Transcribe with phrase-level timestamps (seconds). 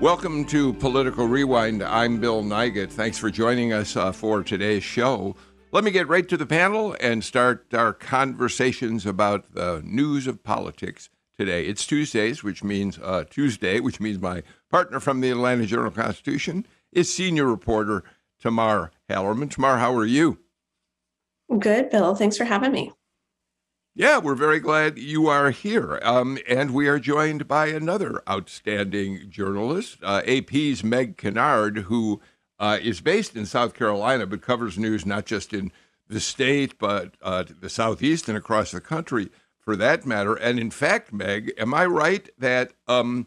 [0.00, 1.82] Welcome to Political Rewind.
[1.82, 2.88] I'm Bill Nigut.
[2.88, 5.34] Thanks for joining us uh, for today's show.
[5.72, 10.44] Let me get right to the panel and start our conversations about the news of
[10.44, 11.66] politics today.
[11.66, 16.64] It's Tuesdays, which means uh, Tuesday, which means my partner from the Atlanta Journal Constitution
[16.92, 18.04] is senior reporter
[18.40, 19.50] Tamar Hallerman.
[19.50, 20.38] Tamar, how are you?
[21.58, 22.14] Good, Bill.
[22.14, 22.92] Thanks for having me.
[23.98, 25.98] Yeah, we're very glad you are here.
[26.04, 32.20] Um, and we are joined by another outstanding journalist, uh, AP's Meg Kinnard, who
[32.60, 35.72] uh, is based in South Carolina but covers news not just in
[36.06, 40.36] the state, but uh, the Southeast and across the country for that matter.
[40.36, 43.26] And in fact, Meg, am I right that um,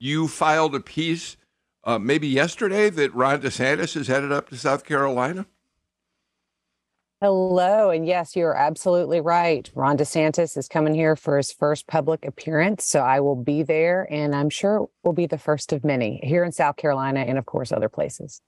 [0.00, 1.36] you filed a piece
[1.84, 5.46] uh, maybe yesterday that Ron DeSantis is headed up to South Carolina?
[7.20, 7.90] Hello.
[7.90, 9.68] And yes, you're absolutely right.
[9.74, 12.84] Ron DeSantis is coming here for his first public appearance.
[12.84, 16.20] So I will be there, and I'm sure it will be the first of many
[16.22, 18.40] here in South Carolina and, of course, other places.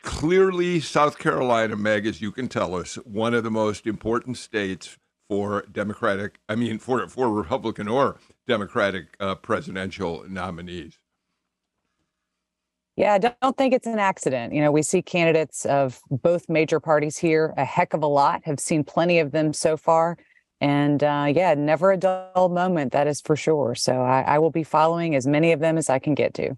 [0.00, 4.96] Clearly, South Carolina, Meg, as you can tell us, one of the most important states
[5.28, 8.16] for Democratic, I mean, for, for Republican or
[8.46, 10.98] Democratic uh, presidential nominees.
[12.96, 14.54] Yeah, I don't think it's an accident.
[14.54, 18.40] You know, we see candidates of both major parties here a heck of a lot,
[18.44, 20.16] have seen plenty of them so far.
[20.62, 23.74] And uh, yeah, never a dull moment, that is for sure.
[23.74, 26.56] So I, I will be following as many of them as I can get to.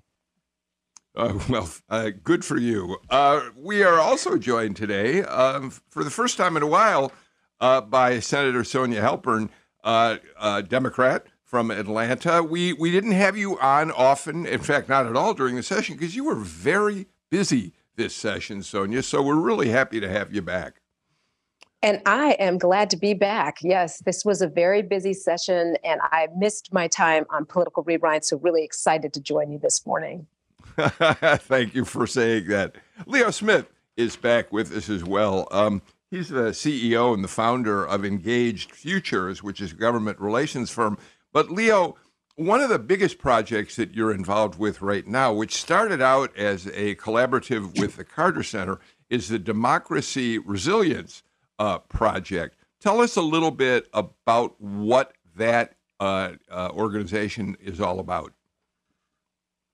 [1.17, 2.99] Uh, well, uh, good for you.
[3.11, 7.11] Uh, we are also joined today um, for the first time in a while
[7.61, 9.49] uh, by Senator Sonya Halpern,
[9.83, 10.19] uh,
[10.63, 12.43] Democrat from Atlanta.
[12.43, 15.97] We we didn't have you on often, in fact, not at all during the session
[15.97, 19.03] because you were very busy this session, Sonya.
[19.03, 20.83] So we're really happy to have you back.
[21.83, 23.59] And I am glad to be back.
[23.63, 28.25] Yes, this was a very busy session, and I missed my time on Political Rewind.
[28.25, 30.27] So really excited to join you this morning.
[30.77, 32.75] Thank you for saying that.
[33.07, 33.67] Leo Smith
[33.97, 35.49] is back with us as well.
[35.51, 40.71] Um, he's the CEO and the founder of Engaged Futures, which is a government relations
[40.71, 40.99] firm
[41.33, 41.97] but Leo,
[42.37, 46.67] one of the biggest projects that you're involved with right now, which started out as
[46.69, 48.79] a collaborative with the Carter Center,
[49.11, 51.23] is the Democracy Resilience
[51.59, 52.57] uh, Project.
[52.81, 58.33] Tell us a little bit about what that uh, uh, organization is all about.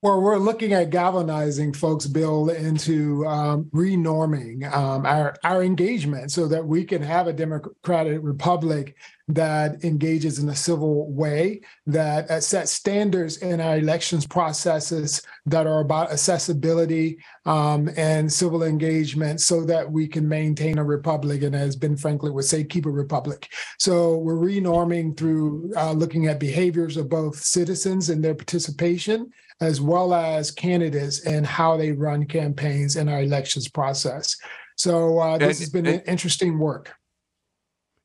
[0.01, 6.47] Well, we're looking at galvanizing folks, Bill, into um, renorming um, our, our engagement so
[6.47, 8.95] that we can have a democratic republic
[9.27, 15.65] that engages in a civil way, that uh, sets standards in our elections processes that
[15.65, 21.41] are about accessibility um, and civil engagement so that we can maintain a republic.
[21.41, 23.51] And as Ben Franklin would say, keep a republic.
[23.79, 29.31] So we're renorming through uh, looking at behaviors of both citizens and their participation
[29.61, 34.35] as well as candidates and how they run campaigns in our elections process.
[34.75, 36.93] So uh, this and, has been and, interesting work.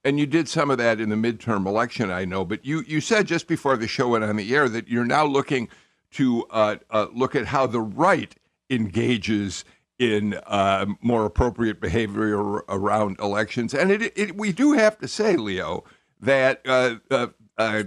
[0.03, 2.45] And you did some of that in the midterm election, I know.
[2.45, 5.27] But you you said just before the show went on the air that you're now
[5.27, 5.69] looking
[6.13, 8.35] to uh, uh, look at how the right
[8.71, 9.65] engages
[9.99, 13.75] in uh, more appropriate behavior around elections.
[13.75, 15.85] And it, it, we do have to say, Leo,
[16.19, 17.85] that uh, uh,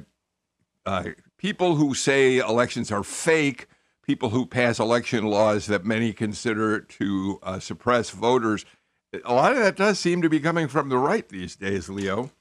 [0.85, 1.03] uh,
[1.37, 3.67] people who say elections are fake,
[4.05, 8.63] people who pass election laws that many consider to suppress voters,
[9.25, 12.31] a lot of that does seem to be coming from the right these days, Leo.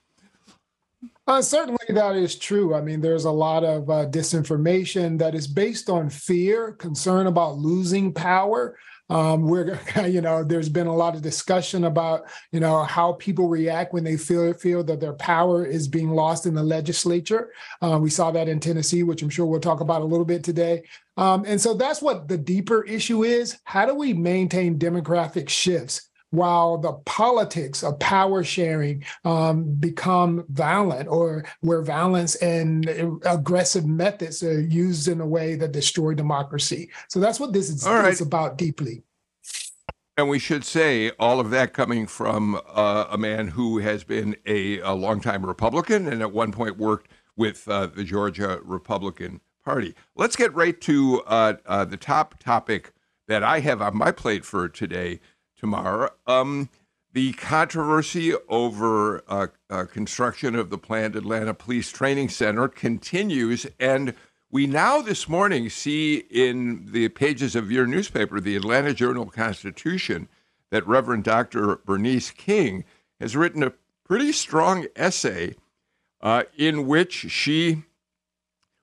[1.26, 2.74] Uh, certainly, that is true.
[2.74, 7.58] I mean, there's a lot of uh, disinformation that is based on fear, concern about
[7.58, 8.76] losing power.
[9.08, 13.48] Um, we're, you know, there's been a lot of discussion about, you know, how people
[13.48, 17.52] react when they feel feel that their power is being lost in the legislature.
[17.80, 20.42] Uh, we saw that in Tennessee, which I'm sure we'll talk about a little bit
[20.42, 20.82] today.
[21.16, 23.58] Um, and so that's what the deeper issue is.
[23.64, 26.08] How do we maintain demographic shifts?
[26.32, 32.88] While the politics of power sharing um, become violent or where violence and
[33.24, 36.90] aggressive methods are used in a way that destroy democracy.
[37.08, 38.12] So that's what this is, right.
[38.12, 39.02] is about deeply.
[40.16, 44.36] And we should say all of that coming from uh, a man who has been
[44.46, 49.94] a, a longtime Republican and at one point worked with uh, the Georgia Republican Party.
[50.16, 52.92] Let's get right to uh, uh, the top topic
[53.28, 55.20] that I have on my plate for today,
[55.62, 56.10] Tamar.
[56.26, 56.68] Um,
[57.12, 64.14] the controversy over uh, uh, construction of the planned Atlanta Police Training Center continues, and
[64.50, 70.28] we now this morning see in the pages of your newspaper, the Atlanta Journal Constitution,
[70.70, 71.76] that Reverend Dr.
[71.84, 72.84] Bernice King
[73.20, 73.72] has written a
[74.04, 75.54] pretty strong essay
[76.22, 77.84] uh, in which she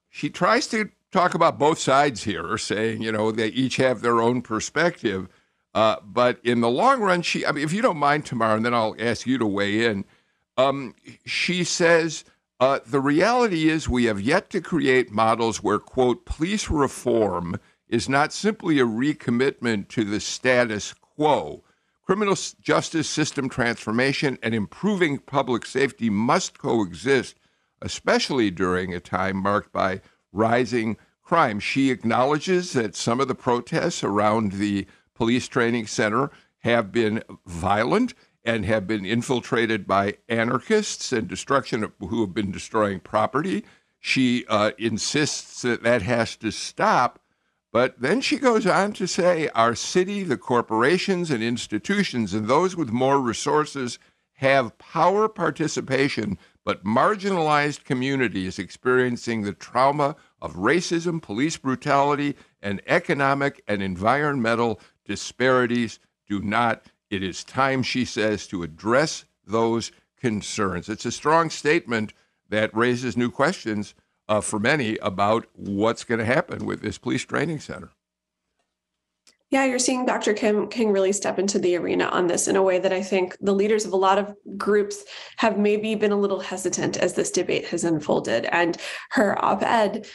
[0.10, 4.22] she tries to talk about both sides here, saying you know they each have their
[4.22, 5.28] own perspective.
[5.74, 8.66] Uh, but in the long run, she I mean, if you don't mind, Tamar, and
[8.66, 10.06] then I'll ask you to weigh in.
[10.58, 10.96] Um,
[11.26, 12.26] she says
[12.60, 18.10] uh, the reality is we have yet to create models where quote police reform is
[18.10, 21.64] not simply a recommitment to the status quo.
[22.04, 27.36] Criminal justice system transformation and improving public safety must coexist
[27.82, 30.02] especially during a time marked by
[30.32, 31.60] rising crime.
[31.60, 34.88] She acknowledges that some of the protests around the
[35.20, 38.14] police training center have been violent
[38.46, 43.66] and have been infiltrated by anarchists and destruction of, who have been destroying property.
[44.00, 47.20] She uh, insists that that has to stop.
[47.74, 52.78] But then she goes on to say our city, the corporations and institutions, and those
[52.78, 54.00] with more resources
[54.36, 56.38] have power participation
[56.70, 66.00] but marginalized communities experiencing the trauma of racism, police brutality, and economic and environmental disparities
[66.28, 66.86] do not.
[67.10, 69.92] It is time, she says, to address those
[70.22, 70.88] concerns.
[70.88, 72.14] It's a strong statement
[72.50, 73.96] that raises new questions
[74.28, 77.90] uh, for many about what's going to happen with this police training center.
[79.52, 80.34] Yeah, you're seeing Dr.
[80.34, 83.36] Kim King really step into the arena on this in a way that I think
[83.42, 85.04] the leaders of a lot of groups
[85.38, 88.46] have maybe been a little hesitant as this debate has unfolded.
[88.46, 88.78] And
[89.10, 90.06] her op ed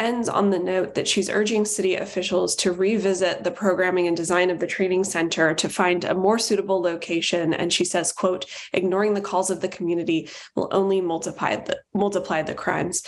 [0.00, 4.48] ends on the note that she's urging city officials to revisit the programming and design
[4.48, 9.12] of the training center to find a more suitable location and she says quote ignoring
[9.12, 13.02] the calls of the community will only multiply the multiply the crimes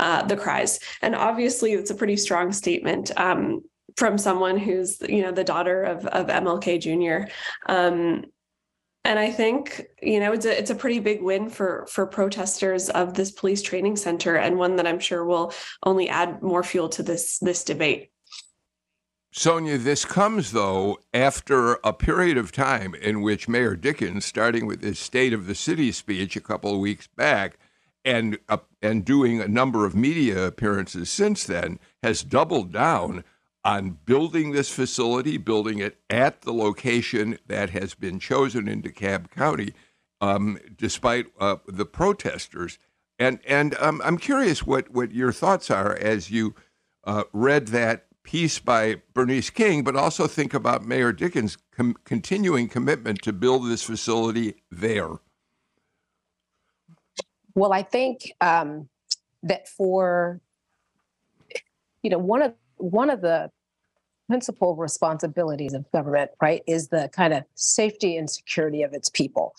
[0.00, 3.62] uh, the cries and obviously it's a pretty strong statement um,
[3.96, 7.30] from someone who's you know the daughter of of MLK Jr.
[7.66, 8.24] Um,
[9.04, 12.88] and I think you know it's a it's a pretty big win for for protesters
[12.90, 15.52] of this police training center, and one that I'm sure will
[15.84, 18.10] only add more fuel to this this debate.
[19.32, 24.82] Sonya, this comes though after a period of time in which Mayor Dickens, starting with
[24.82, 27.58] his State of the City speech a couple of weeks back,
[28.04, 33.24] and uh, and doing a number of media appearances since then, has doubled down
[33.64, 39.30] on building this facility, building it at the location that has been chosen in DeKalb
[39.30, 39.72] County,
[40.20, 42.78] um, despite uh, the protesters.
[43.18, 46.54] And and um, I'm curious what what your thoughts are as you
[47.04, 52.68] uh, read that piece by Bernice King, but also think about Mayor Dickens' com- continuing
[52.68, 55.10] commitment to build this facility there.
[57.54, 58.88] Well, I think um,
[59.44, 60.40] that for
[62.02, 63.50] you know one of one of the
[64.26, 69.54] principal responsibilities of government, right, is the kind of safety and security of its people.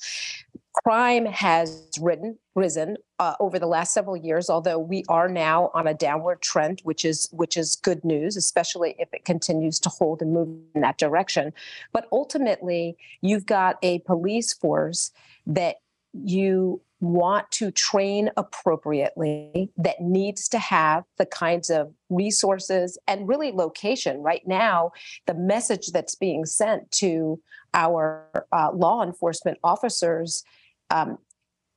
[0.84, 5.88] Crime has ridden, risen uh, over the last several years, although we are now on
[5.88, 10.22] a downward trend, which is which is good news, especially if it continues to hold
[10.22, 11.54] and move in that direction.
[11.94, 15.12] But ultimately, you've got a police force
[15.48, 15.78] that
[16.14, 16.82] you
[17.14, 24.22] want to train appropriately that needs to have the kinds of resources and really location.
[24.22, 24.92] Right now
[25.26, 27.40] the message that's being sent to
[27.74, 30.44] our uh, law enforcement officers
[30.90, 31.18] um,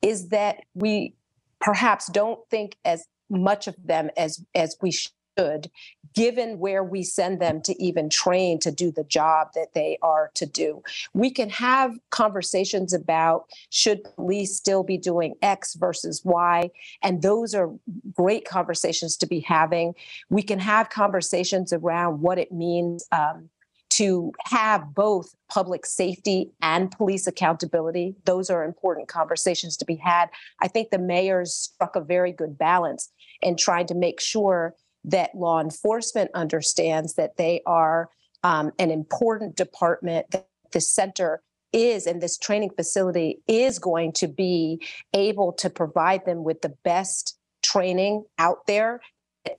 [0.02, 1.14] is that we
[1.60, 4.92] perhaps don't think as much of them as as we
[5.38, 5.70] should
[6.14, 10.30] given where we send them to even train to do the job that they are
[10.34, 10.82] to do.
[11.12, 16.70] We can have conversations about should police still be doing X versus Y,
[17.02, 17.70] and those are
[18.14, 19.94] great conversations to be having.
[20.30, 23.06] We can have conversations around what it means.
[23.12, 23.50] Um,
[23.90, 28.14] to have both public safety and police accountability.
[28.26, 30.28] Those are important conversations to be had.
[30.60, 33.10] I think the mayors struck a very good balance
[33.42, 38.10] in trying to make sure that law enforcement understands that they are
[38.42, 44.26] um, an important department, that the center is and this training facility is going to
[44.26, 44.80] be
[45.12, 49.00] able to provide them with the best training out there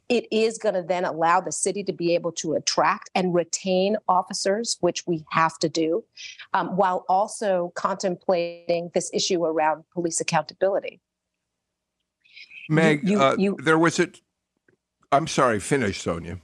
[0.08, 3.98] it is going to then allow the city to be able to attract and retain
[4.08, 6.04] officers, which we have to do,
[6.54, 11.00] um, while also contemplating this issue around police accountability.
[12.70, 14.10] Meg, you, you, uh, you, there was a
[15.12, 16.40] I'm sorry, finish, Sonya.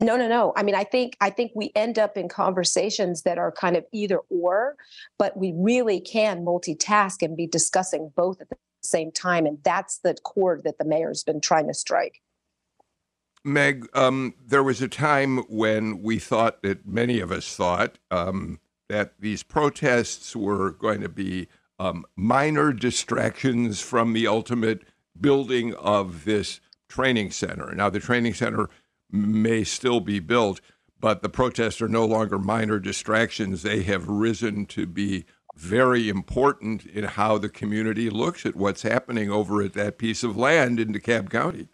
[0.00, 0.52] No, no, no.
[0.56, 3.84] I mean, I think I think we end up in conversations that are kind of
[3.92, 4.76] either or,
[5.16, 9.98] but we really can multitask and be discussing both at the same time, and that's
[9.98, 12.20] the chord that the mayor's been trying to strike.
[13.44, 18.58] Meg, um, there was a time when we thought that many of us thought um,
[18.88, 24.82] that these protests were going to be um, minor distractions from the ultimate
[25.20, 26.60] building of this
[26.92, 27.74] training center.
[27.74, 28.68] Now, the training center
[29.10, 30.60] may still be built,
[31.00, 33.62] but the protests are no longer minor distractions.
[33.62, 35.24] They have risen to be
[35.56, 40.36] very important in how the community looks at what's happening over at that piece of
[40.36, 41.68] land in DeKalb County.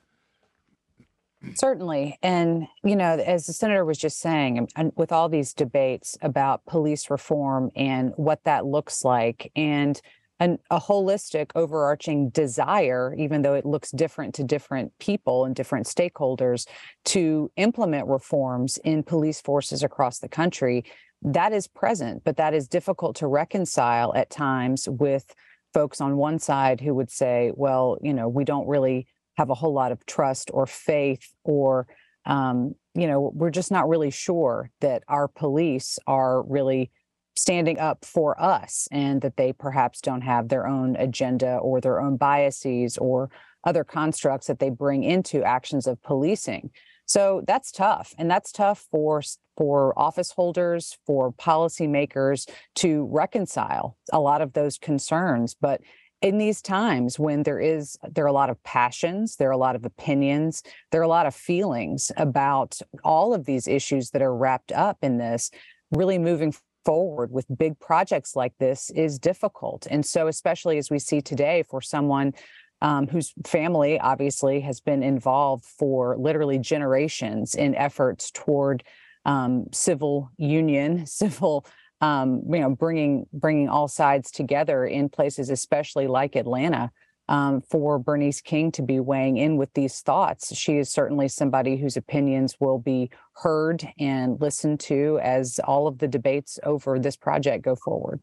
[1.54, 2.18] Certainly.
[2.22, 6.64] And, you know, as the senator was just saying, and with all these debates about
[6.66, 10.00] police reform and what that looks like, and
[10.40, 15.87] an, a holistic overarching desire, even though it looks different to different people and different
[15.87, 16.66] stakeholders,
[17.07, 20.85] to implement reforms in police forces across the country.
[21.23, 25.35] That is present, but that is difficult to reconcile at times with
[25.75, 29.54] folks on one side who would say, well, you know, we don't really have a
[29.54, 31.87] whole lot of trust or faith or
[32.26, 36.90] um, you know we're just not really sure that our police are really
[37.38, 42.00] standing up for us and that they perhaps don't have their own agenda or their
[42.00, 43.30] own biases or
[43.64, 46.71] other constructs that they bring into actions of policing.
[47.07, 48.14] So that's tough.
[48.18, 49.23] And that's tough for
[49.57, 55.57] for office holders, for policymakers to reconcile a lot of those concerns.
[55.61, 55.80] But
[56.21, 59.57] in these times when there is there are a lot of passions there are a
[59.57, 64.21] lot of opinions there are a lot of feelings about all of these issues that
[64.21, 65.50] are wrapped up in this
[65.92, 66.52] really moving
[66.88, 69.87] forward with big projects like this is difficult.
[69.90, 72.33] And so, especially as we see today, for someone
[72.80, 78.85] um, whose family obviously has been involved for literally generations in efforts toward
[79.26, 81.66] um, civil union, civil,
[82.00, 86.90] um, you know, bringing bringing all sides together in places, especially like Atlanta
[87.28, 90.54] um, for Bernice King to be weighing in with these thoughts.
[90.56, 95.99] She is certainly somebody whose opinions will be heard and listened to as all of
[95.99, 98.20] the debates over this project go forward.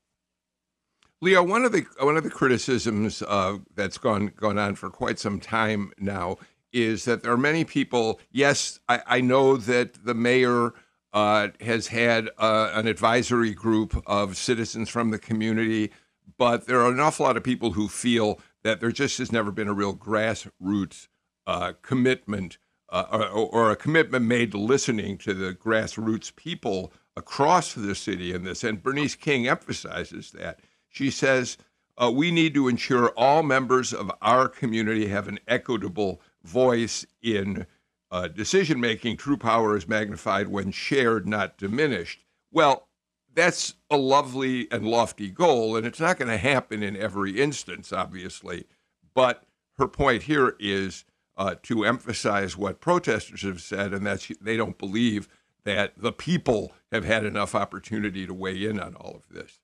[1.21, 5.17] Leo, one of the one of the criticisms uh, that's gone gone on for quite
[5.17, 6.37] some time now
[6.73, 8.19] is that there are many people.
[8.31, 10.73] Yes, I, I know that the mayor
[11.13, 15.91] uh, has had uh, an advisory group of citizens from the community,
[16.37, 19.51] but there are an awful lot of people who feel that there just has never
[19.51, 21.07] been a real grassroots
[21.45, 22.57] uh, commitment
[22.89, 28.33] uh, or, or, a commitment made to listening to the grassroots people across the city
[28.33, 28.63] in this.
[28.63, 30.61] And Bernice King emphasizes that.
[30.89, 31.57] She says,
[31.95, 37.67] uh, we need to ensure all members of our community have an equitable voice in
[38.09, 39.17] uh, decision making.
[39.17, 42.23] True power is magnified when shared, not diminished.
[42.51, 42.87] Well,
[43.35, 47.91] that's a lovely and lofty goal, and it's not going to happen in every instance,
[47.91, 48.65] obviously.
[49.13, 49.43] But
[49.77, 51.05] her point here is
[51.37, 55.27] uh, to emphasize what protesters have said, and that they don't believe
[55.65, 59.59] that the people have had enough opportunity to weigh in on all of this.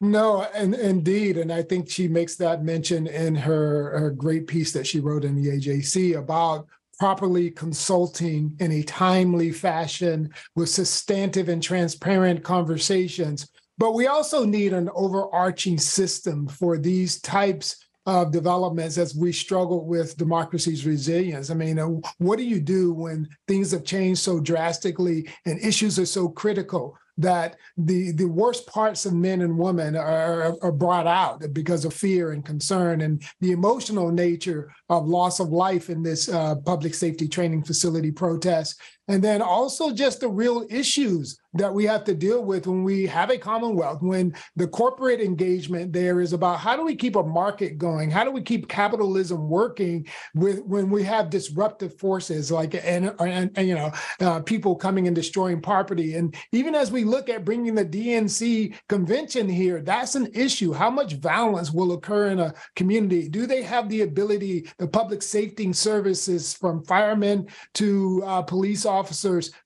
[0.00, 4.72] No, and indeed, and I think she makes that mention in her, her great piece
[4.72, 11.48] that she wrote in the AJC about properly consulting in a timely fashion with substantive
[11.48, 13.50] and transparent conversations.
[13.78, 17.76] But we also need an overarching system for these types
[18.06, 21.50] of developments as we struggle with democracy's resilience.
[21.50, 25.98] I mean, uh, what do you do when things have changed so drastically and issues
[25.98, 26.96] are so critical?
[27.18, 31.92] That the the worst parts of men and women are, are brought out because of
[31.92, 36.94] fear and concern and the emotional nature of loss of life in this uh, public
[36.94, 42.14] safety training facility protest and then also just the real issues that we have to
[42.14, 46.76] deal with when we have a commonwealth when the corporate engagement there is about how
[46.76, 48.10] do we keep a market going?
[48.10, 53.50] How do we keep capitalism working with when we have disruptive forces like and, and,
[53.56, 56.14] and you know uh, people coming and destroying property?
[56.14, 60.72] And even as we look at bringing the dnc convention here that's an issue.
[60.72, 63.28] How much violence will occur in a community?
[63.28, 68.97] Do they have the ability the public safety services from firemen to uh, police officers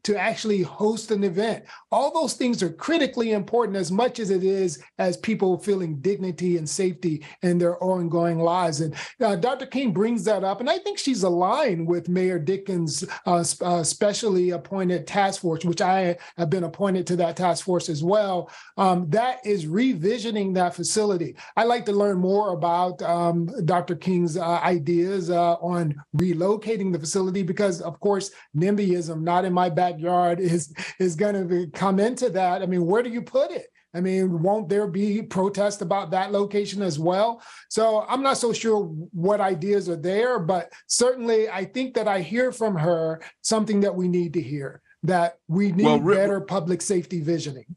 [0.04, 4.42] to actually host an event All those things are critically important as much as it
[4.42, 8.80] is as people feeling dignity and safety in their ongoing lives.
[8.80, 9.66] And uh, Dr.
[9.66, 14.50] King brings that up, and I think she's aligned with Mayor Dickens' uh, uh, specially
[14.50, 18.50] appointed task force, which I have been appointed to that task force as well.
[18.78, 21.36] Um, that is revisioning that facility.
[21.56, 23.96] I'd like to learn more about um, Dr.
[23.96, 29.68] King's uh, ideas uh, on relocating the facility because, of course, NIMBYism, not in my
[29.68, 32.62] backyard, is is going to come into that.
[32.62, 33.66] I mean, where do you put it?
[33.92, 37.42] I mean, won't there be protest about that location as well?
[37.70, 42.20] So I'm not so sure what ideas are there, but certainly I think that I
[42.20, 46.40] hear from her something that we need to hear that we need well, re- better
[46.40, 47.74] public safety visioning.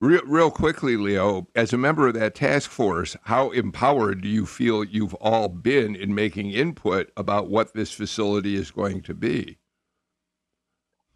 [0.00, 4.44] Real, real quickly, Leo, as a member of that task force, how empowered do you
[4.44, 9.58] feel you've all been in making input about what this facility is going to be?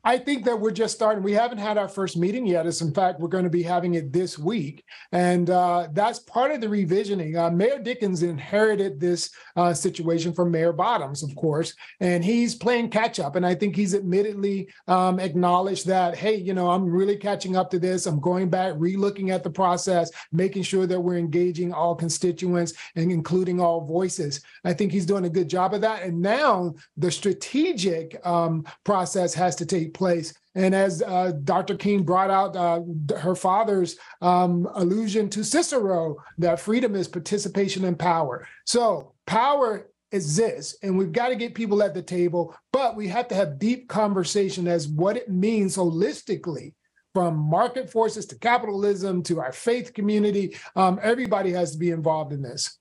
[0.05, 1.23] I think that we're just starting.
[1.23, 2.67] We haven't had our first meeting yet.
[2.67, 6.53] As in fact, we're going to be having it this week, and uh, that's part
[6.53, 7.37] of the revisioning.
[7.37, 12.91] Uh, Mayor Dickens inherited this uh, situation from Mayor Bottoms, of course, and he's playing
[12.91, 13.37] catch up.
[13.37, 17.71] And I think he's admittedly um, acknowledged that, hey, you know, I'm really catching up
[17.71, 18.07] to this.
[18.07, 23.11] I'm going back, relooking at the process, making sure that we're engaging all constituents and
[23.11, 24.41] including all voices.
[24.65, 26.03] I think he's doing a good job of that.
[26.03, 30.35] And now the strategic um, process has to take place.
[30.55, 31.77] And as uh, Dr.
[31.77, 32.81] King brought out uh,
[33.17, 38.47] her father's um, allusion to Cicero, that freedom is participation in power.
[38.65, 43.29] So power exists, and we've got to get people at the table, but we have
[43.29, 46.73] to have deep conversation as what it means holistically
[47.15, 50.57] from market forces to capitalism to our faith community.
[50.77, 52.79] Um, everybody has to be involved in this.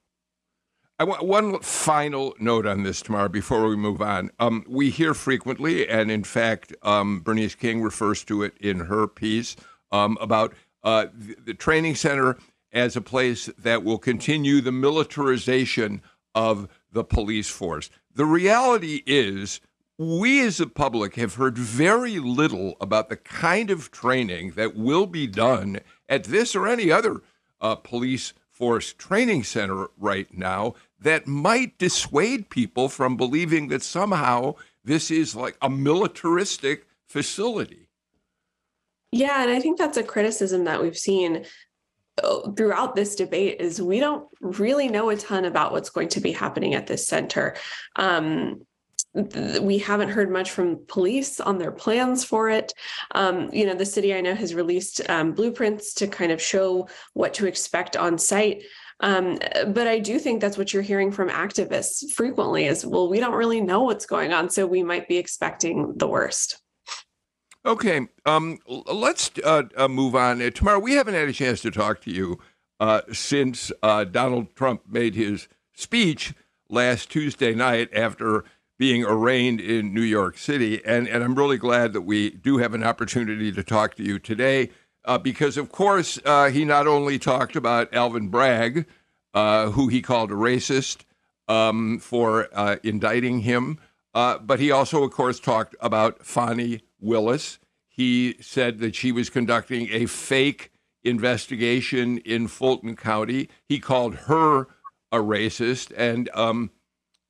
[1.00, 4.32] I want one final note on this Tamar before we move on.
[4.39, 9.06] Um, we hear frequently, and in fact, um, Bernice King refers to it in her
[9.06, 9.56] piece
[9.92, 12.36] um, about uh, the, the, training center
[12.74, 16.01] as a place that will continue the militarization
[16.34, 17.92] of the police force.
[18.16, 19.62] The reality is,
[20.00, 25.06] we as a public have heard very little about the kind of training that will
[25.06, 27.22] be done at this or any other
[27.62, 34.56] uh, police force training center right now that might dissuade people from believing that somehow
[34.84, 37.89] this is like a militaristic facility.
[39.12, 41.46] Yeah, and I think that's a criticism that we've seen
[42.24, 46.20] uh, throughout this debate is we don't really know a ton about what's going to
[46.20, 47.55] be happening at this center.
[47.96, 48.62] Um,
[49.62, 52.74] we haven't heard much from police on their plans for it.
[53.12, 56.88] Um, you know, the city I know has released um, blueprints to kind of show
[57.14, 58.64] what to expect on site.
[59.00, 63.20] Um, but I do think that's what you're hearing from activists frequently is, well, we
[63.20, 66.62] don't really know what's going on, so we might be expecting the worst.
[67.66, 70.42] Okay, um, let's uh, uh, move on.
[70.42, 72.40] Uh, Tamar, we haven't had a chance to talk to you
[72.79, 76.33] uh, since uh, Donald Trump made his speech
[76.70, 78.46] last Tuesday night after
[78.79, 80.83] being arraigned in New York City.
[80.86, 84.18] And, and I'm really glad that we do have an opportunity to talk to you
[84.20, 84.70] today
[85.07, 88.85] uh, because, of course, uh, he not only talked about Alvin Bragg,
[89.33, 91.05] uh, who he called a racist
[91.48, 93.79] um, for uh, indicting him,
[94.13, 97.57] uh, but he also, of course, talked about Fani Willis.
[97.87, 100.72] He said that she was conducting a fake
[101.03, 103.48] investigation in Fulton County.
[103.63, 104.67] He called her
[105.11, 106.70] a racist, and um,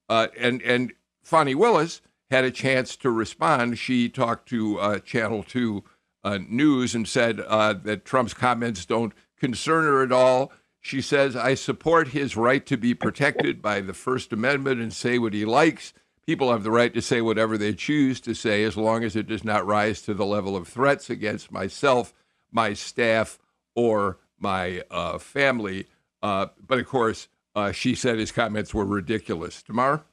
[0.10, 3.78] uh, and and Fani Willis had a chance to respond.
[3.78, 5.84] She talked to Channel Two
[6.24, 10.52] uh, News and said uh, that Trump's comments don't concern her at all.
[10.80, 15.20] She says, I support his right to be protected by the First Amendment and say
[15.20, 15.94] what he likes.
[16.26, 19.28] People have the right to say whatever they choose to say as long as it
[19.28, 22.14] does not rise to the level of threats against myself,
[22.52, 23.40] my staff,
[23.76, 25.88] or my uh, family.
[26.22, 29.62] Uh, but of course, uh, she said his comments were ridiculous.
[29.64, 30.04] Tamar?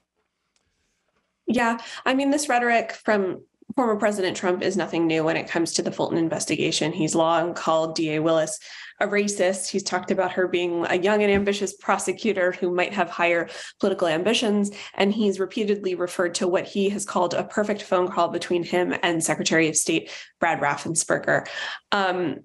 [1.46, 3.42] Yeah, I mean, this rhetoric from
[3.76, 6.92] former President Trump is nothing new when it comes to the Fulton investigation.
[6.92, 8.58] He's long called DA Willis
[9.00, 9.68] a racist.
[9.68, 13.48] He's talked about her being a young and ambitious prosecutor who might have higher
[13.80, 14.70] political ambitions.
[14.94, 18.94] And he's repeatedly referred to what he has called a perfect phone call between him
[19.02, 21.46] and Secretary of State Brad Raffensperger.
[21.92, 22.40] Um,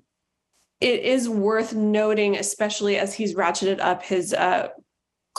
[0.81, 4.69] it is worth noting, especially as he's ratcheted up his uh,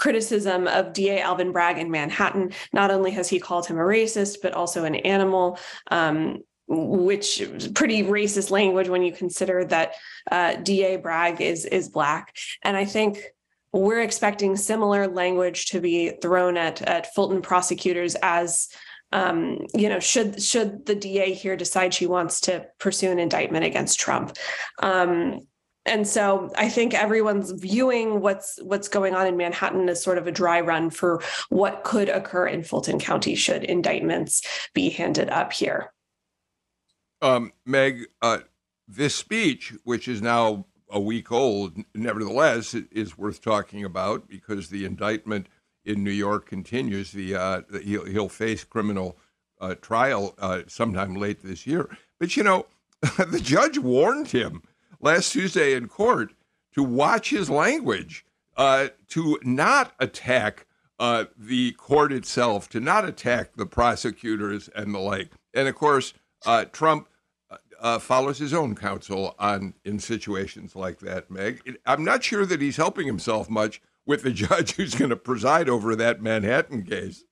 [0.00, 2.52] criticism of DA Alvin Bragg in Manhattan.
[2.72, 5.58] Not only has he called him a racist, but also an animal.
[5.90, 6.38] Um,
[6.72, 7.42] which
[7.74, 9.94] pretty racist language when you consider that
[10.30, 13.18] uh, DA Bragg is is black, and I think
[13.72, 18.68] we're expecting similar language to be thrown at at Fulton prosecutors as
[19.12, 23.64] um, you know, should should the DA here decide she wants to pursue an indictment
[23.64, 24.36] against Trump.
[24.78, 25.40] Um,
[25.86, 30.26] and so I think everyone's viewing what's what's going on in Manhattan as sort of
[30.26, 34.42] a dry run for what could occur in Fulton County should indictments
[34.74, 35.92] be handed up here.
[37.22, 38.38] Um, Meg, uh,
[38.88, 44.84] this speech, which is now a week old, nevertheless, is worth talking about because the
[44.84, 45.48] indictment
[45.84, 47.12] in New York continues.
[47.12, 49.16] The uh, he'll, he'll face criminal
[49.60, 51.88] uh, trial uh, sometime late this year.
[52.18, 52.66] But you know,
[53.18, 54.62] the judge warned him
[55.00, 56.32] last Tuesday in court
[56.74, 58.24] to watch his language,
[58.56, 60.66] uh, to not attack
[60.98, 65.32] uh, the court itself, to not attack the prosecutors and the like.
[65.54, 66.12] And of course,
[66.46, 67.08] uh, Trump
[67.80, 71.30] uh, follows his own counsel on in situations like that.
[71.30, 75.16] Meg, I'm not sure that he's helping himself much with the judge who's going to
[75.16, 77.24] preside over that Manhattan case.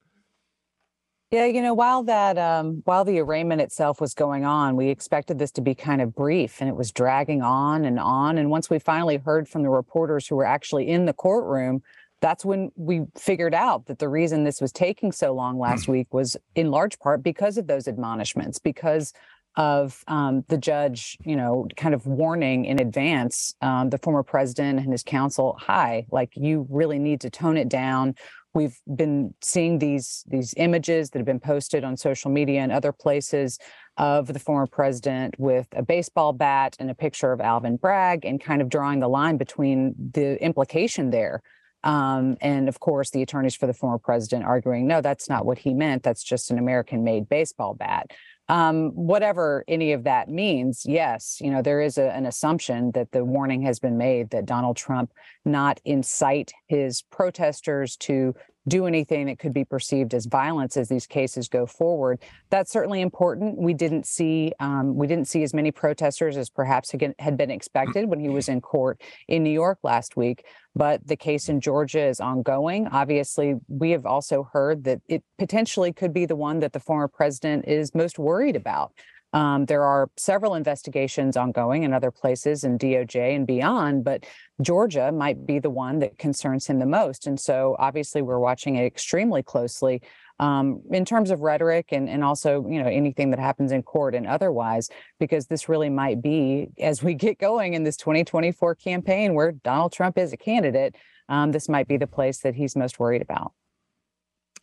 [1.31, 5.39] Yeah, you know, while that um, while the arraignment itself was going on, we expected
[5.39, 8.39] this to be kind of brief, and it was dragging on and on.
[8.39, 11.83] And once we finally heard from the reporters who were actually in the courtroom,
[12.23, 16.15] that's when we figured out that the reason this was taking so long last week
[16.15, 19.13] was in large part because of those admonishments, because
[19.57, 24.79] of um, the judge, you know, kind of warning in advance um, the former president
[24.79, 28.15] and his counsel, "Hi, like you really need to tone it down."
[28.55, 32.93] We've been seeing these these images that have been posted on social media and other
[32.93, 33.59] places
[33.97, 38.41] of the former president with a baseball bat and a picture of Alvin Bragg, and
[38.41, 41.43] kind of drawing the line between the implication there.
[41.85, 45.59] Um, and of course, the attorneys for the former president arguing, no, that's not what
[45.59, 46.03] he meant.
[46.03, 48.11] That's just an American made baseball bat
[48.49, 53.13] um, whatever any of that means, yes, you know, there is a, an assumption that
[53.13, 55.13] the warning has been made that Donald Trump
[55.45, 58.35] not incite his protesters to
[58.69, 62.21] do anything that could be perceived as violence as these cases go forward.
[62.51, 63.59] That's certainly important.
[63.59, 68.09] We didn't see um, we didn't see as many protesters as perhaps had been expected
[68.09, 70.45] when he was in court in New York last week.
[70.75, 72.87] But the case in Georgia is ongoing.
[72.89, 77.09] Obviously, we have also heard that it potentially could be the one that the former
[77.09, 78.93] president is most worried about.
[79.33, 84.25] Um, there are several investigations ongoing in other places in DOJ and beyond, but
[84.63, 87.27] Georgia might be the one that concerns him the most.
[87.27, 90.03] And so obviously we're watching it extremely closely
[90.41, 94.15] um, in terms of rhetoric and, and also, you know, anything that happens in court
[94.15, 94.89] and otherwise,
[95.19, 99.93] because this really might be, as we get going in this 2024 campaign where Donald
[99.93, 100.95] Trump is a candidate,
[101.29, 103.53] um, this might be the place that he's most worried about.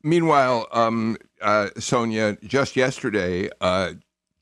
[0.02, 3.94] Meanwhile, um, uh, Sonya, just yesterday, uh,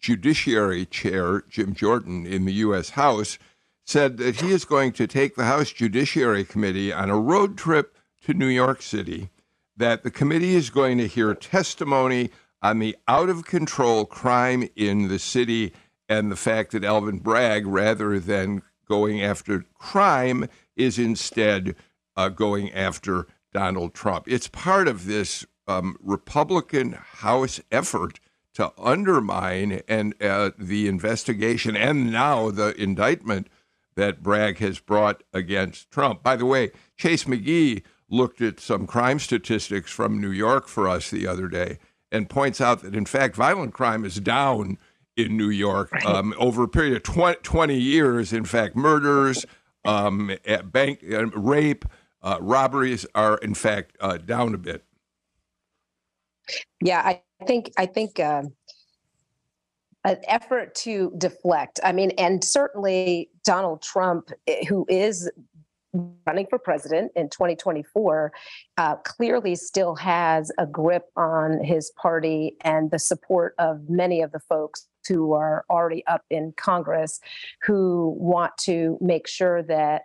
[0.04, 2.92] Judiciary Chair Jim Jordan in the U.S.
[2.92, 3.40] House
[3.86, 7.96] said that he is going to take the House Judiciary Committee on a road trip
[8.26, 9.30] to New York City,
[9.78, 15.08] that the committee is going to hear testimony on the out of control crime in
[15.08, 15.72] the city
[16.10, 21.78] and the fact that Alvin Bragg, rather than going after crime, is instead
[22.18, 24.26] uh, going after Donald Trump.
[24.28, 28.20] It's part of this um, Republican House effort
[28.54, 33.48] to undermine and uh, the investigation and now the indictment
[33.96, 36.24] that Bragg has brought against Trump.
[36.24, 41.10] By the way, Chase McGee looked at some crime statistics from New York for us
[41.10, 41.80] the other day
[42.12, 44.78] and points out that in fact violent crime is down
[45.18, 48.34] in New York um, over a period of 20, 20 years.
[48.34, 49.46] In fact, murders,
[49.84, 50.32] um,
[50.66, 51.86] bank uh, rape,
[52.22, 54.84] uh, robberies are in fact uh, down a bit.
[56.82, 58.44] Yeah, I think I think uh,
[60.04, 61.80] an effort to deflect.
[61.84, 65.30] I mean, and certainly Donald Trump, eh, who is
[66.26, 68.34] running for president in 2024
[68.78, 74.32] uh, clearly still has a grip on his party and the support of many of
[74.32, 77.20] the folks who are already up in Congress
[77.62, 80.04] who want to make sure that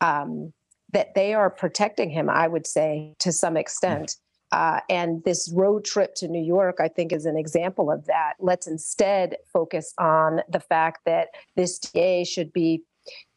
[0.00, 0.52] um,
[0.92, 2.30] that they are protecting him.
[2.30, 4.16] I would say to some extent.
[4.50, 8.34] Uh, and this road trip to New York, I think, is an example of that.
[8.40, 12.82] Let's instead focus on the fact that this DA should be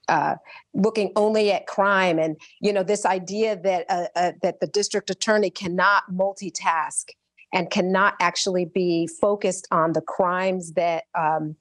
[0.08, 0.36] uh,
[0.74, 5.10] looking only at crime, and you know this idea that uh, uh, that the district
[5.10, 7.06] attorney cannot multitask
[7.54, 11.56] and cannot actually be focused on the crimes that um,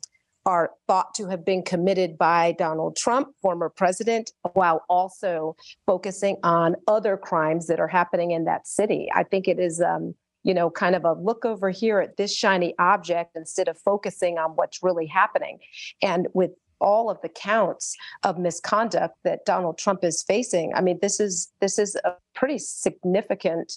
[0.47, 5.55] are thought to have been committed by Donald Trump, former president, while also
[5.87, 9.09] focusing on other crimes that are happening in that city.
[9.15, 12.35] I think it is, um, you know, kind of a look over here at this
[12.35, 15.59] shiny object instead of focusing on what's really happening.
[16.03, 20.99] And with all of the counts of misconduct that Donald Trump is facing, I mean,
[21.03, 23.75] this is this is a pretty significant.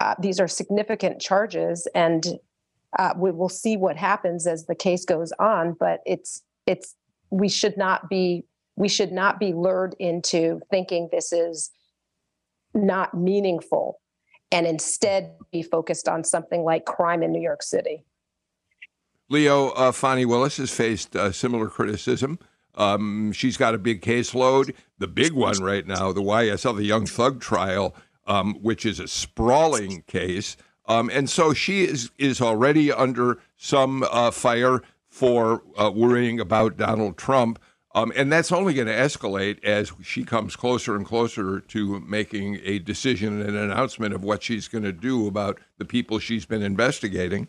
[0.00, 2.24] Uh, these are significant charges, and
[2.98, 5.76] uh, we will see what happens as the case goes on.
[5.78, 6.94] But it's it's
[7.30, 8.44] we should not be
[8.76, 11.70] we should not be lured into thinking this is
[12.74, 14.00] not meaningful
[14.52, 18.04] and instead be focused on something like crime in New York City.
[19.28, 22.38] Leo, uh, Fani Willis has faced uh, similar criticism.
[22.74, 24.74] Um, she's got a big caseload.
[24.98, 27.94] The big one right now, the YSL, the Young Thug trial,
[28.26, 30.56] um, which is a sprawling case.
[30.88, 36.76] Um, and so she is, is already under some uh, fire for uh, worrying about
[36.76, 37.60] Donald Trump.
[37.94, 42.60] Um, and that's only going to escalate as she comes closer and closer to making
[42.62, 46.46] a decision and an announcement of what she's going to do about the people she's
[46.46, 47.48] been investigating.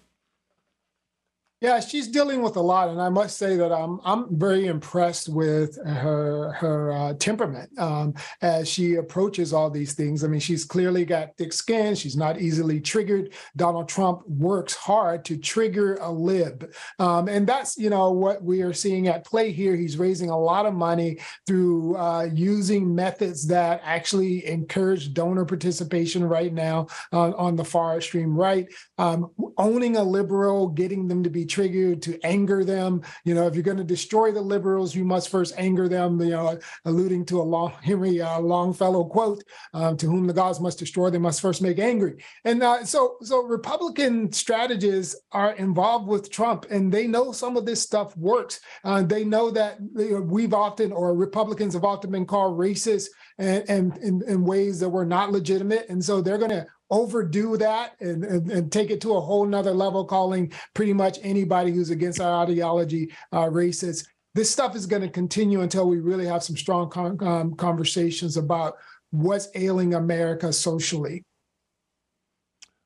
[1.61, 5.27] Yeah, she's dealing with a lot, and I must say that I'm I'm very impressed
[5.27, 10.23] with her her uh, temperament um, as she approaches all these things.
[10.23, 11.95] I mean, she's clearly got thick skin.
[11.95, 13.33] She's not easily triggered.
[13.57, 18.61] Donald Trump works hard to trigger a lib, um, and that's you know what we
[18.61, 19.75] are seeing at play here.
[19.75, 26.23] He's raising a lot of money through uh, using methods that actually encourage donor participation
[26.23, 28.65] right now uh, on the far extreme right,
[28.97, 33.01] um, owning a liberal, getting them to be triggered to anger them.
[33.25, 36.19] You know, if you're going to destroy the liberals, you must first anger them.
[36.21, 40.59] You know, alluding to a long Henry uh, Longfellow quote: uh, "To whom the gods
[40.59, 46.07] must destroy, they must first make angry." And uh, so, so Republican strategists are involved
[46.07, 48.59] with Trump, and they know some of this stuff works.
[48.83, 53.07] Uh, they know that we've often, or Republicans have often been called racist
[53.37, 57.95] and, and in ways that were not legitimate, and so they're going to overdo that
[57.99, 61.89] and, and, and, take it to a whole nother level, calling pretty much anybody who's
[61.89, 64.07] against our ideology uh, racist.
[64.33, 68.37] This stuff is going to continue until we really have some strong con- um, conversations
[68.37, 68.77] about
[69.11, 71.23] what's ailing America socially.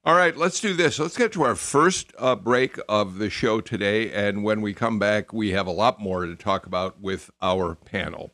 [0.05, 0.99] All right, let's do this.
[0.99, 4.11] Let's get to our first uh, break of the show today.
[4.11, 7.75] And when we come back, we have a lot more to talk about with our
[7.75, 8.33] panel.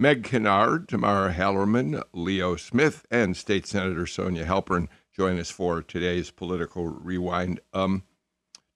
[0.00, 6.30] Meg Kinnard, Tamar Hallerman, Leo Smith, and State Senator Sonya Halpern join us for today's
[6.30, 7.58] political rewind.
[7.74, 8.04] Um,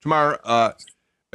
[0.03, 0.73] Tamar, uh,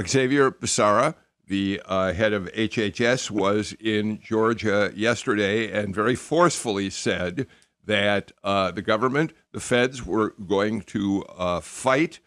[0.05, 1.15] Xavier Becerra,
[1.47, 7.47] the uh, head of HHS, was in Georgia yesterday and very forcefully said
[7.85, 12.19] that uh, the government, the feds, were going to uh, fight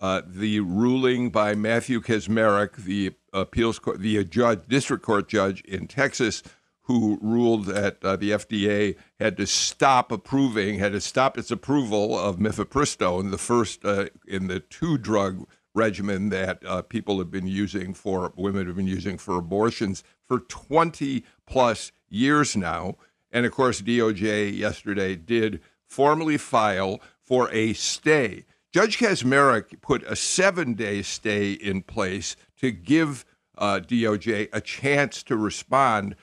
[0.00, 5.88] uh, the ruling by Matthew Kacsmaryk, the appeals court, the judge, district court judge in
[5.88, 6.44] Texas
[6.88, 12.18] who ruled that uh, the FDA had to stop approving, had to stop its approval
[12.18, 17.46] of mifepristone, the first uh, in the two drug regimen that uh, people have been
[17.46, 22.96] using for women have been using for abortions for 20 plus years now.
[23.30, 28.46] And of course, DOJ yesterday did formally file for a stay.
[28.72, 33.26] Judge Kacsmaryk put a seven day stay in place to give
[33.58, 36.16] uh, DOJ a chance to respond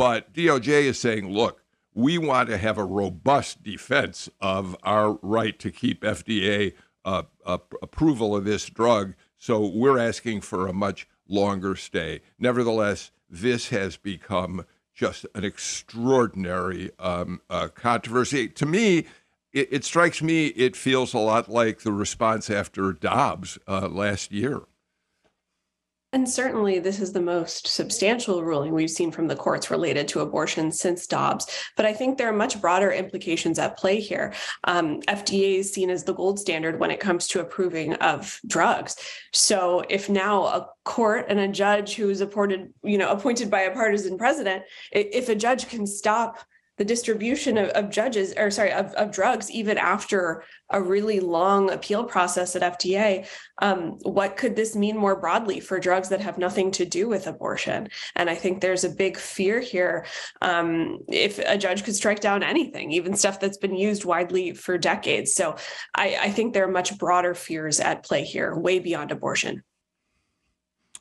[0.00, 5.58] but DOJ is saying, look, we want to have a robust defense of our right
[5.58, 6.72] to keep FDA
[7.04, 9.12] uh, uh, approval of this drug.
[9.36, 12.22] So we're asking for a much longer stay.
[12.38, 18.48] Nevertheless, this has become just an extraordinary um, uh, controversy.
[18.48, 19.00] To me,
[19.52, 24.32] it, it, strikes me it feels a lot like the response after Dobbs uh, last
[24.32, 24.62] year.
[26.12, 30.20] And certainly, this is the most substantial ruling we've seen from the courts related to
[30.20, 31.46] abortion since Dobbs.
[31.76, 34.32] But I think there are much broader implications at play here.
[34.64, 38.96] Um, FDA is seen as the gold standard when it comes to approving of drugs.
[39.32, 43.60] So, if now a court and a judge who is appointed, you know, appointed by
[43.60, 46.38] a partisan president, if a judge can stop
[46.80, 51.70] the distribution of, of judges or sorry of, of, drugs even after a really long
[51.70, 53.26] appeal process at fda
[53.58, 57.26] um, what could this mean more broadly for drugs that have nothing to do with
[57.26, 57.86] abortion?
[58.16, 60.06] And i think there's a big fear here
[60.40, 64.78] um, if a judge could strike down anything even stuff that's been used widely for
[64.78, 65.34] decades.
[65.34, 65.56] So
[65.94, 69.64] I, I think there are much broader fears at play here way beyond abortion.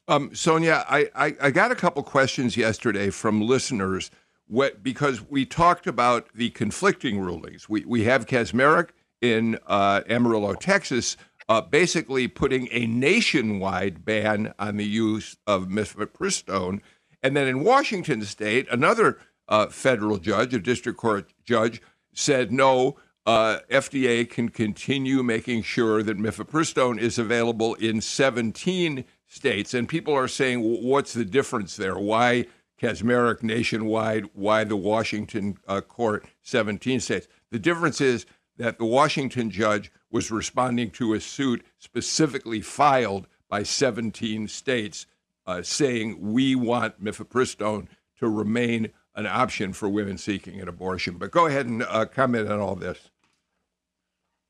[0.10, 4.12] Um, Sonya I, I, I got a couple questions yesterday from listeners
[4.50, 7.70] what, because we talked about the conflicting rulings.
[7.70, 8.90] We, we have Kacsmaryk
[9.22, 11.16] in uh, Amarillo, Texas,
[11.48, 16.82] uh, basically putting a nationwide ban on the use of mifepristone.
[17.22, 21.82] And then in Washington state, another uh, federal judge, a district court judge,
[22.14, 29.76] said no, uh, FDA can continue making sure that mifepristone is available in 17 states.
[29.76, 32.00] And people are saying, what's the difference there?
[32.00, 32.48] Why
[32.80, 34.30] Kacsmaryk nationwide?
[34.34, 37.28] Why the Washington uh, court 17 states?
[37.52, 38.26] The difference is
[38.58, 45.06] that the Washington judge was responding to a suit specifically filed by 17 states
[45.46, 47.88] uh, saying we want mifepristone
[48.20, 51.18] to remain an option for women seeking an abortion.
[51.18, 53.10] But go ahead and uh, comment on all this.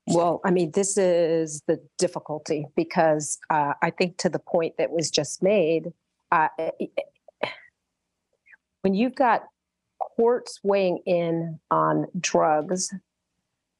[0.06, 4.90] Well, I mean, this is the difficulty because uh, I think to the point that
[4.90, 5.92] was just made,
[6.32, 6.48] uh,
[8.82, 9.44] when you've got
[9.98, 12.92] courts weighing in on drugs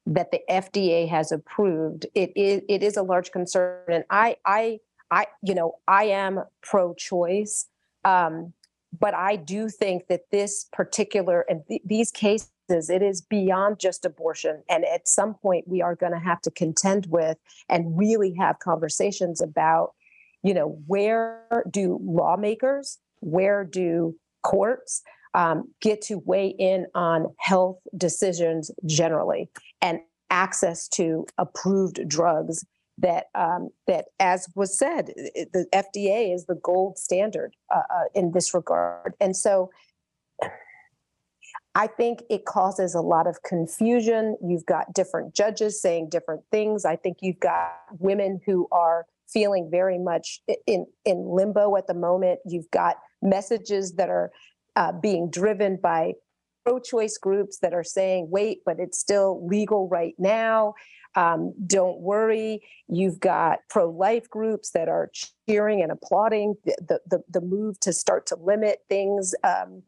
[0.06, 3.80] that the FDA has approved, it is it is a large concern.
[3.88, 7.66] And I I I you know I am pro-choice,
[8.04, 8.52] um,
[8.98, 14.04] but I do think that this particular and th- these cases it is beyond just
[14.04, 14.62] abortion.
[14.68, 17.36] And at some point, we are going to have to contend with
[17.68, 19.92] and really have conversations about,
[20.42, 25.02] you know, where do lawmakers, where do courts
[25.34, 29.48] um, get to weigh in on health decisions generally
[29.80, 30.00] and
[30.30, 32.64] access to approved drugs
[32.98, 38.32] that um, that as was said the fda is the gold standard uh, uh, in
[38.32, 39.70] this regard and so
[41.74, 44.36] I think it causes a lot of confusion.
[44.42, 46.84] You've got different judges saying different things.
[46.84, 51.94] I think you've got women who are feeling very much in in limbo at the
[51.94, 52.40] moment.
[52.46, 54.30] You've got messages that are
[54.76, 56.12] uh, being driven by
[56.64, 60.74] pro-choice groups that are saying, "Wait, but it's still legal right now."
[61.16, 62.62] Um, don't worry.
[62.88, 65.10] You've got pro-life groups that are
[65.48, 69.34] cheering and applauding the the, the move to start to limit things.
[69.44, 69.82] Um,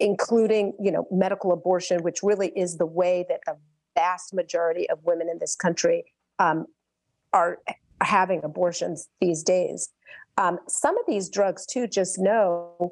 [0.00, 3.54] including you know medical abortion which really is the way that the
[3.94, 6.04] vast majority of women in this country
[6.38, 6.66] um,
[7.32, 7.58] are
[8.02, 9.88] having abortions these days.
[10.36, 12.90] Um, some of these drugs too just know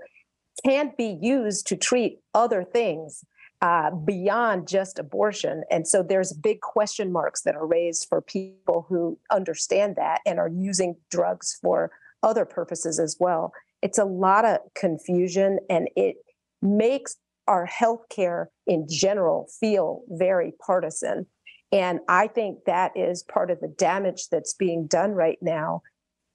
[0.65, 3.25] can't be used to treat other things
[3.63, 5.63] uh, beyond just abortion.
[5.71, 10.39] And so there's big question marks that are raised for people who understand that and
[10.39, 13.53] are using drugs for other purposes as well.
[13.81, 16.17] It's a lot of confusion and it
[16.61, 17.17] makes
[17.49, 21.27] our healthcare in general feel very partisan.
[21.73, 25.83] And I think that is part of the damage that's being done right now.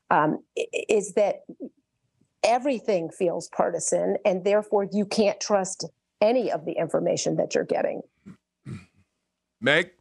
[0.09, 0.39] Um,
[0.89, 1.41] is that
[2.43, 5.85] everything feels partisan, and therefore you can't trust
[6.21, 8.01] any of the information that you're getting.
[9.61, 9.91] Meg?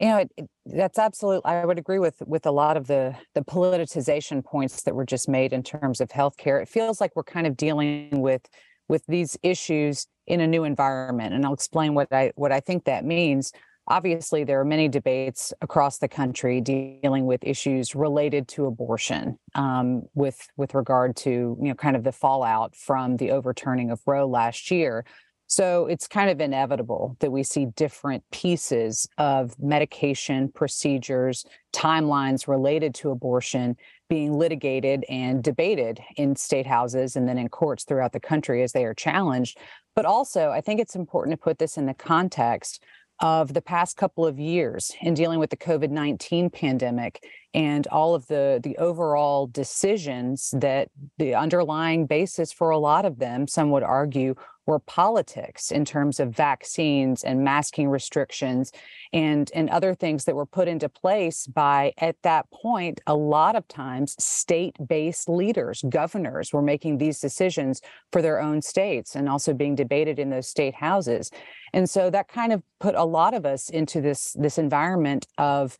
[0.00, 3.14] you know it, it, that's absolute i would agree with with a lot of the
[3.34, 7.22] the politicization points that were just made in terms of healthcare it feels like we're
[7.22, 8.42] kind of dealing with
[8.88, 11.34] with these issues in a new environment.
[11.34, 13.52] And i'll explain what i what i think that means.
[13.90, 20.02] Obviously there are many debates across the country dealing with issues related to abortion um,
[20.14, 24.26] with with regard to you know kind of the fallout from the overturning of roe
[24.28, 25.06] last year
[25.50, 32.94] so it's kind of inevitable that we see different pieces of medication, procedures, timelines related
[32.96, 33.74] to abortion
[34.10, 38.72] being litigated and debated in state houses and then in courts throughout the country as
[38.72, 39.56] they are challenged.
[39.96, 42.84] But also, I think it's important to put this in the context
[43.20, 48.14] of the past couple of years in dealing with the COVID 19 pandemic and all
[48.14, 53.70] of the, the overall decisions that the underlying basis for a lot of them, some
[53.70, 54.34] would argue,
[54.66, 58.70] were politics in terms of vaccines and masking restrictions
[59.14, 63.56] and, and other things that were put into place by, at that point, a lot
[63.56, 67.80] of times state based leaders, governors were making these decisions
[68.12, 71.30] for their own states and also being debated in those state houses.
[71.72, 75.78] And so that kind of put a lot of us into this, this environment of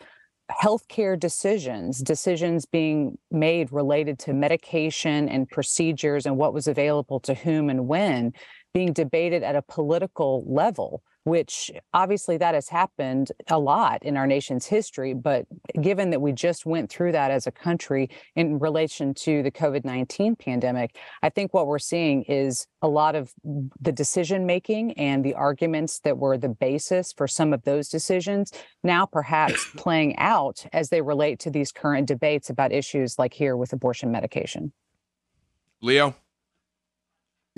[0.50, 7.34] healthcare decisions, decisions being made related to medication and procedures and what was available to
[7.34, 8.32] whom and when
[8.72, 14.26] being debated at a political level which obviously that has happened a lot in our
[14.26, 15.14] nation's history.
[15.14, 15.46] But
[15.80, 19.84] given that we just went through that as a country in relation to the COVID
[19.84, 23.32] 19 pandemic, I think what we're seeing is a lot of
[23.80, 28.52] the decision making and the arguments that were the basis for some of those decisions
[28.82, 33.56] now perhaps playing out as they relate to these current debates about issues like here
[33.56, 34.72] with abortion medication.
[35.80, 36.14] Leo?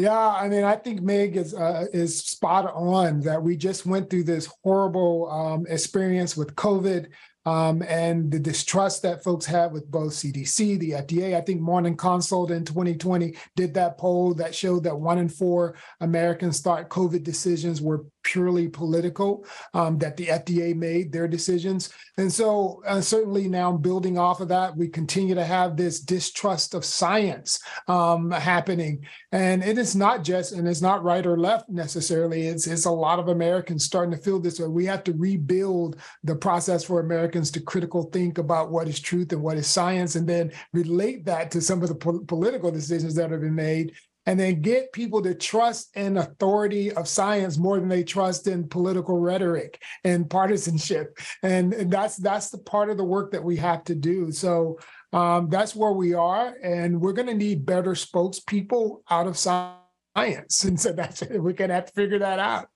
[0.01, 4.09] Yeah, I mean, I think Meg is uh, is spot on that we just went
[4.09, 7.09] through this horrible um, experience with COVID
[7.45, 11.37] um, and the distrust that folks have with both CDC, the FDA.
[11.37, 15.77] I think Morning Consult in 2020 did that poll that showed that one in four
[16.01, 19.45] Americans thought COVID decisions were purely political,
[19.75, 21.91] um, that the FDA made their decisions.
[22.17, 26.75] And so, uh, certainly now building off of that, we continue to have this distrust
[26.75, 29.05] of science um, happening.
[29.33, 32.91] And it is not just, and it's not right or left necessarily, it's, it's a
[32.91, 34.69] lot of Americans starting to feel this way.
[34.69, 39.33] We have to rebuild the process for Americans to critical think about what is truth
[39.33, 43.15] and what is science, and then relate that to some of the po- political decisions
[43.15, 43.93] that have been made
[44.27, 48.69] and then get people to trust in authority of science more than they trust in
[48.69, 51.19] political rhetoric and partisanship.
[51.43, 54.31] And, and that's that's the part of the work that we have to do.
[54.31, 54.79] So
[55.13, 59.77] um, that's where we are and we're going to need better spokespeople out of science.
[60.17, 62.69] And so that's we're going to have to figure that out.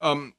[0.00, 0.34] Um,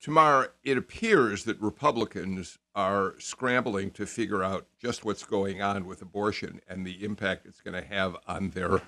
[0.00, 6.00] Tamar, it appears that Republicans are scrambling to figure out just what's going on with
[6.00, 8.80] abortion and the impact it's going to have on their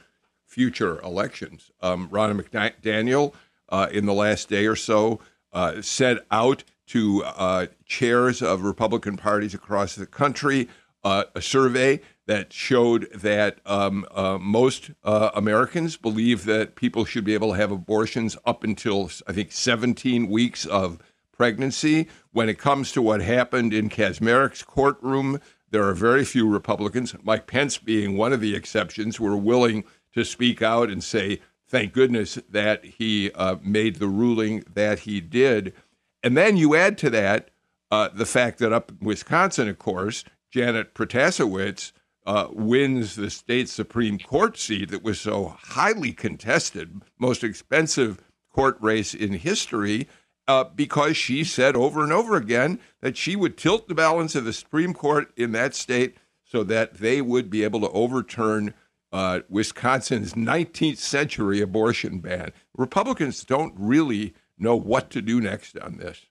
[0.47, 1.71] future elections.
[1.81, 3.35] Um, Ronna McDaniel,
[3.69, 5.21] uh, in the last day or so,
[5.53, 10.69] uh, set out to uh, chairs of Republican parties across the country
[11.05, 17.25] uh, a survey that showed that um, uh, most uh, Americans believe that people should
[17.25, 20.99] be able to have abortions up until, I think, 17 weeks of
[21.33, 22.09] pregnancy.
[22.31, 25.41] When it comes to what happened in Kacsmaryk's courtroom,
[25.71, 29.85] there are very few Republicans, Mike Pence being one of the exceptions, who are willing
[30.15, 35.21] to speak out and say, thank goodness that he uh, made the ruling that he
[35.21, 35.73] did.
[36.23, 37.51] And then you add to that
[37.91, 41.93] uh, the fact that up in Wisconsin, of course, Janet Protasiewicz
[42.25, 48.21] uh, wins the state Supreme Court seat that was so highly contested, most expensive
[48.53, 50.09] court race in history,
[50.47, 54.45] uh, because she said over and over again that she would tilt the balance of
[54.45, 58.75] the Supreme Court in that state so that they would be able to overturn
[59.13, 62.53] uh, Wisconsin's 19th century abortion ban.
[62.77, 66.23] Republicans don't really know what to do next on this.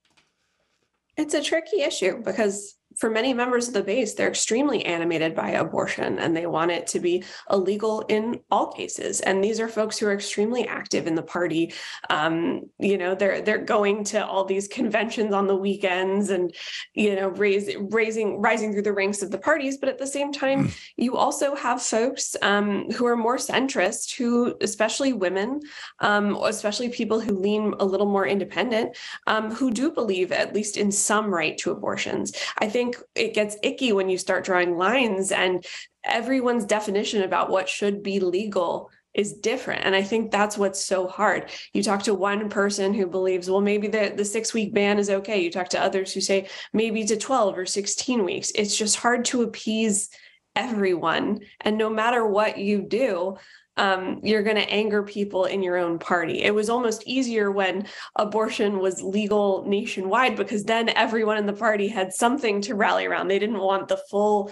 [1.17, 5.49] It's a tricky issue because for many members of the base, they're extremely animated by
[5.49, 9.21] abortion and they want it to be illegal in all cases.
[9.21, 11.73] And these are folks who are extremely active in the party.
[12.11, 16.53] Um, you know, they're they're going to all these conventions on the weekends and
[16.93, 19.77] you know, raise, raising rising through the ranks of the parties.
[19.77, 20.79] But at the same time, mm.
[20.95, 25.59] you also have folks um, who are more centrist, who especially women,
[26.01, 28.95] um, especially people who lean a little more independent,
[29.25, 32.33] um, who do believe at least in some right to abortions.
[32.59, 35.65] I think think it gets icky when you start drawing lines and
[36.03, 41.05] everyone's definition about what should be legal is different and i think that's what's so
[41.07, 41.49] hard.
[41.73, 45.09] You talk to one person who believes well maybe the, the six week ban is
[45.09, 45.41] okay.
[45.41, 48.51] You talk to others who say maybe to 12 or 16 weeks.
[48.55, 50.09] It's just hard to appease
[50.55, 53.37] everyone and no matter what you do
[53.77, 56.43] um, you're going to anger people in your own party.
[56.43, 61.87] It was almost easier when abortion was legal nationwide because then everyone in the party
[61.87, 63.27] had something to rally around.
[63.27, 64.51] They didn't want the full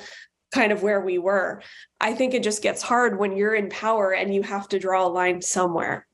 [0.54, 1.62] kind of where we were.
[2.00, 5.06] I think it just gets hard when you're in power and you have to draw
[5.06, 6.08] a line somewhere.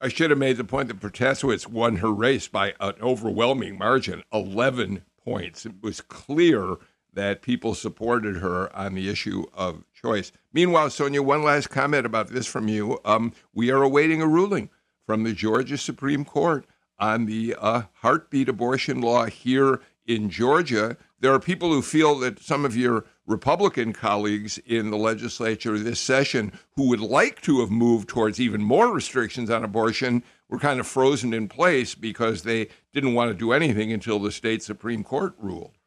[0.00, 4.22] I should have made the point that Protasiewicz won her race by an overwhelming margin,
[4.32, 5.64] 11 points.
[5.64, 6.76] It was clear
[7.12, 10.32] that people supported her on the issue of choice.
[10.52, 12.98] Meanwhile, Sonya, one last comment about this from you.
[13.04, 14.70] Um, we are awaiting a ruling
[15.06, 16.66] from the Georgia Supreme Court
[16.98, 20.96] on the uh, heartbeat abortion law here in Georgia.
[21.20, 26.00] There are people who feel that some of your Republican colleagues in the legislature this
[26.00, 30.80] session who would like to have moved towards even more restrictions on abortion were kind
[30.80, 35.04] of frozen in place because they didn't want to do anything until the state Supreme
[35.04, 35.78] Court ruled.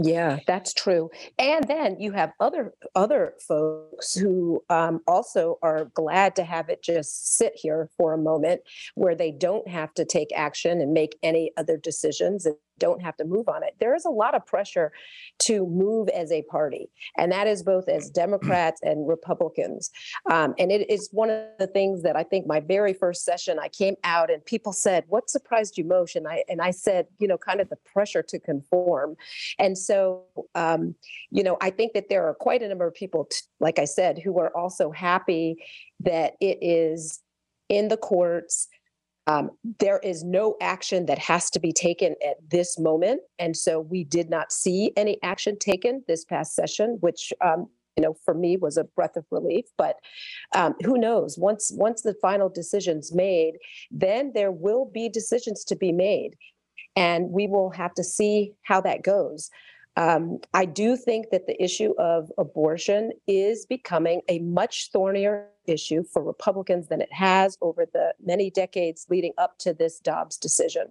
[0.00, 1.10] Yeah, that's true.
[1.40, 6.84] And then you have other other folks who um, also are glad to have it
[6.84, 8.60] just sit here for a moment,
[8.94, 12.46] where they don't have to take action and make any other decisions
[12.78, 13.74] don't have to move on it.
[13.80, 14.92] There is a lot of pressure
[15.40, 19.90] to move as a party, and that is both as Democrats and Republicans.
[20.30, 23.58] Um, and it is one of the things that I think my very first session,
[23.58, 27.06] I came out and people said, "What surprised you most?" And I and I said,
[27.18, 29.16] you know, kind of the pressure to conform.
[29.58, 30.24] And so,
[30.54, 30.94] um,
[31.30, 33.84] you know, I think that there are quite a number of people, t- like I
[33.84, 35.64] said, who are also happy
[36.00, 37.20] that it is
[37.68, 38.68] in the courts
[39.28, 43.20] um, there is no action that has to be taken at this moment.
[43.38, 48.02] And so we did not see any action taken this past session, which um, you
[48.02, 49.64] know, for me was a breath of relief.
[49.76, 49.96] But
[50.54, 51.36] um, who knows?
[51.36, 53.54] Once once the final decision's made,
[53.90, 56.36] then there will be decisions to be made,
[56.94, 59.50] and we will have to see how that goes.
[59.98, 66.04] Um, I do think that the issue of abortion is becoming a much thornier issue
[66.04, 70.86] for Republicans than it has over the many decades leading up to this Dobbs decision.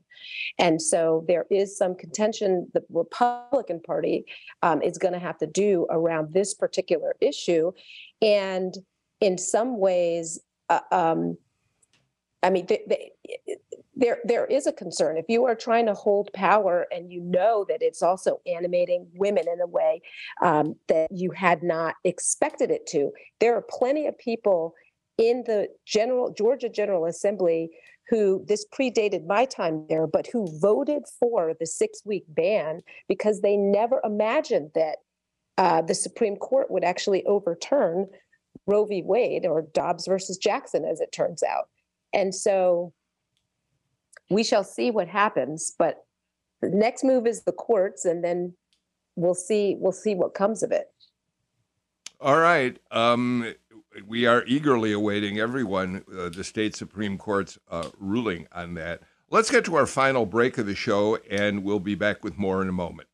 [0.60, 4.26] And so there is some contention the Republican Party
[4.62, 7.72] um, is going to have to do around this particular issue.
[8.22, 8.78] And
[9.22, 10.38] in some ways,
[10.70, 11.38] uh, um,
[12.44, 13.12] I mean, they, they,
[13.98, 15.18] there there is a concern.
[15.18, 19.46] If you are trying to hold power and you know that it's also animating women
[19.52, 20.02] in a way
[20.42, 24.74] um, that you had not expected it to there are plenty of people
[25.18, 27.70] in the general georgia general assembly
[28.10, 33.42] who this predated my time there but who voted for the six week ban because
[33.42, 34.98] they never imagined that
[35.58, 38.08] uh, the supreme court would actually overturn
[38.68, 39.02] roe v.
[39.04, 41.70] Wade or dobbs versus jackson as it turns out.
[42.14, 42.94] And so
[44.30, 45.74] we shall see what happens.
[45.78, 46.06] But
[46.62, 48.54] the next move is the courts, and then
[49.16, 49.76] we'll see.
[49.80, 50.88] We'll see what comes of it.
[52.20, 52.78] All right.
[52.92, 53.54] Um,
[54.08, 59.02] we are eagerly awaiting everyone uh, the state supreme court's uh, ruling on that.
[59.30, 62.62] Let's get to our final break of the show, and we'll be back with more
[62.62, 63.10] in a moment.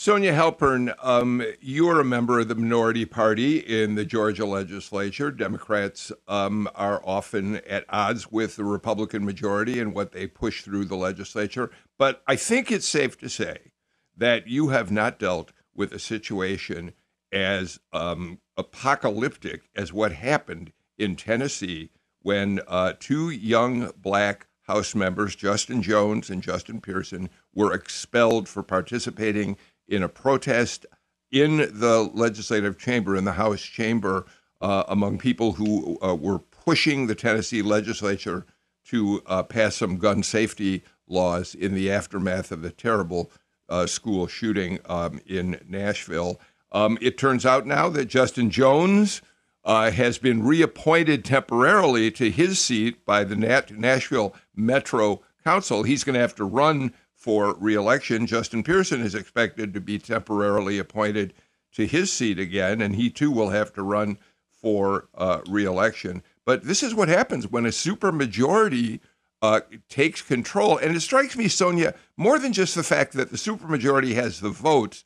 [0.00, 5.30] Sonya Halpern, um, you are a member of the minority party in the Georgia legislature.
[5.30, 10.86] Democrats um, are often at odds with the Republican majority and what they push through
[10.86, 11.70] the legislature.
[11.98, 13.72] But I think it's safe to say
[14.16, 16.94] that you have not dealt with a situation
[17.30, 21.90] as um, apocalyptic as what happened in Tennessee
[22.22, 28.62] when uh, two young black House members, Justin Jones and Justin Pearson, were expelled for
[28.62, 29.56] participating
[29.90, 30.86] in a protest
[31.30, 34.24] in the legislative chamber, in the House chamber,
[34.60, 38.46] uh, among people who uh, were pushing the Tennessee legislature
[38.86, 43.30] to uh, pass some gun safety laws in the aftermath of the terrible
[43.68, 46.40] uh, school shooting um, in Nashville.
[46.72, 49.22] Um, it turns out now that Justin Jones
[49.64, 55.82] uh, has been reappointed temporarily to his seat by the Nat- Nashville Metro Council.
[55.82, 58.26] He's going to have to run for reelection.
[58.26, 61.34] Justin Pearson is expected to be temporarily appointed
[61.72, 64.16] to his seat again, and he too will have to run
[64.50, 66.22] for uh, reelection.
[66.46, 69.00] But this is what happens when a supermajority
[69.42, 69.60] uh,
[69.90, 70.78] takes control.
[70.78, 74.48] And it strikes me, Sonya, more than just the fact that the supermajority has the
[74.48, 75.04] votes,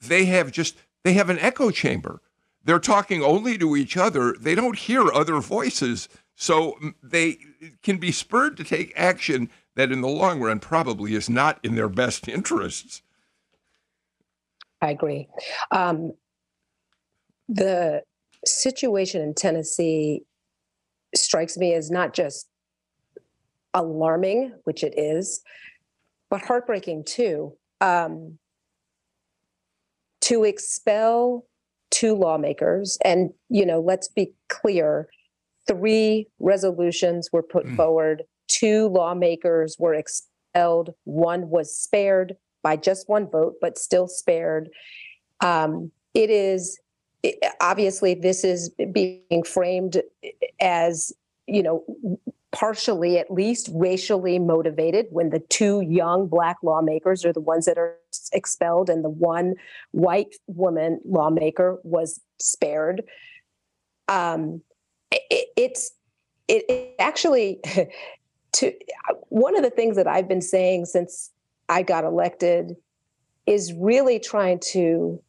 [0.00, 2.22] they have just they have an echo chamber.
[2.64, 4.34] They're talking only to each other.
[4.40, 6.08] They don't hear other voices.
[6.34, 7.38] So they
[7.82, 11.74] can be spurred to take action that in the long run probably is not in
[11.74, 13.02] their best interests.
[14.80, 15.28] I agree.
[15.70, 16.12] Um,
[17.48, 18.02] the
[18.44, 20.24] situation in Tennessee
[21.14, 22.48] strikes me as not just
[23.74, 25.42] alarming, which it is,
[26.30, 27.56] but heartbreaking too.
[27.80, 28.38] Um,
[30.22, 31.44] to expel
[31.90, 35.08] two lawmakers, and you know, let's be clear,
[35.66, 37.76] three resolutions were put mm.
[37.76, 40.94] forward two lawmakers were expelled.
[41.04, 44.68] One was spared by just one vote, but still spared.
[45.40, 46.78] Um, it is
[47.22, 50.02] it, obviously this is being framed
[50.60, 51.12] as
[51.46, 51.84] you know
[52.50, 57.78] partially at least racially motivated when the two young black lawmakers are the ones that
[57.78, 57.96] are
[58.32, 59.54] expelled and the one
[59.92, 63.02] white woman lawmaker was spared
[64.08, 64.60] um,
[65.10, 65.92] it, it's
[66.48, 67.60] it, it actually
[68.52, 71.30] to uh, one of the things that I've been saying since
[71.68, 72.76] I got elected
[73.46, 75.20] is really trying to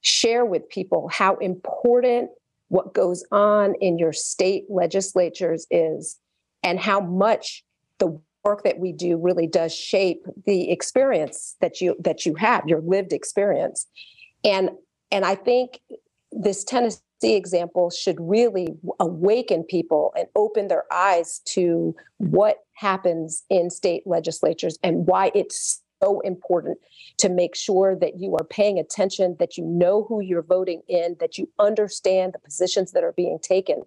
[0.00, 2.30] share with people how important
[2.68, 6.18] what goes on in your state legislatures is
[6.62, 7.64] and how much
[7.98, 12.66] the work that we do really does shape the experience that you that you have
[12.66, 13.86] your lived experience.
[14.44, 14.70] And
[15.10, 15.80] and i think
[16.32, 18.68] this Tennessee example should really
[18.98, 25.82] awaken people and open their eyes to what happens in state legislatures and why it's
[26.02, 26.78] so important
[27.18, 31.16] to make sure that you are paying attention, that you know who you're voting in,
[31.20, 33.82] that you understand the positions that are being taken.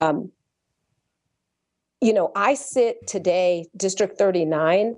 [0.00, 0.32] Um,
[2.00, 4.96] you know, I sit today, District 39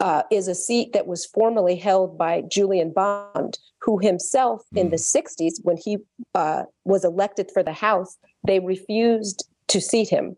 [0.00, 4.96] uh, is a seat that was formerly held by Julian Bond, who himself in the
[4.96, 5.52] 60s, mm.
[5.62, 5.98] when he
[6.34, 8.16] uh, was elected for the House,
[8.46, 10.36] they refused to seat him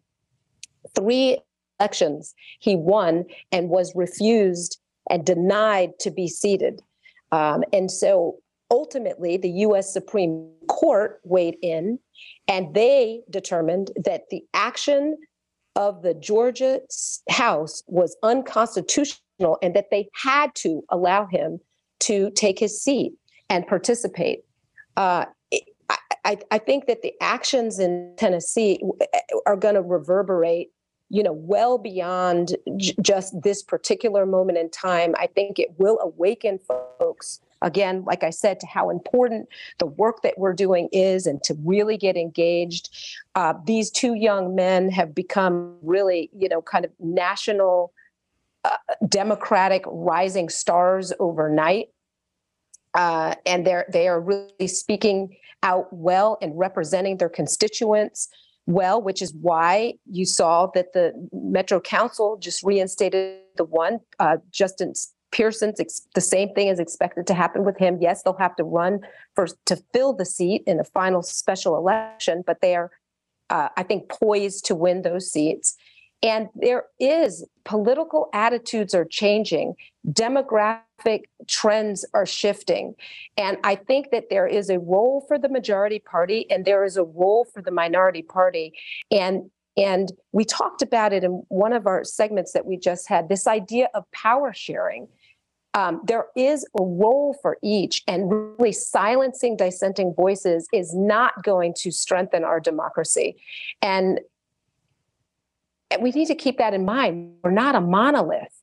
[0.95, 1.39] three
[1.79, 4.79] elections he won and was refused
[5.11, 6.81] and denied to be seated.
[7.33, 8.39] Um, and so
[8.71, 11.99] ultimately, the US Supreme Court weighed in
[12.49, 15.17] and they determined that the action
[15.77, 16.81] of the Georgia
[17.29, 21.61] House was unconstitutional and that they had to allow him
[22.01, 23.13] to take his seat
[23.49, 24.45] and participate.
[24.97, 25.27] Uh,
[26.25, 28.81] I, I, think that the actions in Tennessee
[29.47, 30.73] are going to reverberate,
[31.09, 35.15] you know, well beyond j- just this particular moment in time.
[35.19, 40.23] I think it will awaken folks again, like I said, to how important the work
[40.23, 42.91] that we're doing is and to really get engaged.
[43.35, 47.93] Uh, these two young men have become really, you know, kind of national
[49.09, 51.89] democratic rising stars overnight.
[52.95, 58.29] Uh, and they're they are really speaking out well and representing their constituents
[58.67, 64.39] well, which is why you saw that the Metro Council just reinstated the one uh,
[64.51, 64.93] Justin
[65.31, 67.99] Pearson's ex- the same thing is expected to happen with him.
[68.01, 69.01] Yes, they'll have to run
[69.35, 72.91] for to fill the seat in a final special election, but they are,
[73.51, 75.77] uh, I think, poised to win those seats.
[76.23, 79.75] And there is political attitudes are changing,
[80.09, 82.95] demographic trends are shifting.
[83.37, 86.97] And I think that there is a role for the majority party and there is
[86.97, 88.73] a role for the minority party.
[89.11, 93.29] And and we talked about it in one of our segments that we just had
[93.29, 95.07] this idea of power sharing.
[95.75, 101.75] Um, there is a role for each, and really silencing dissenting voices is not going
[101.81, 103.37] to strengthen our democracy.
[103.83, 104.21] And,
[106.01, 107.35] we need to keep that in mind.
[107.43, 108.63] We're not a monolith.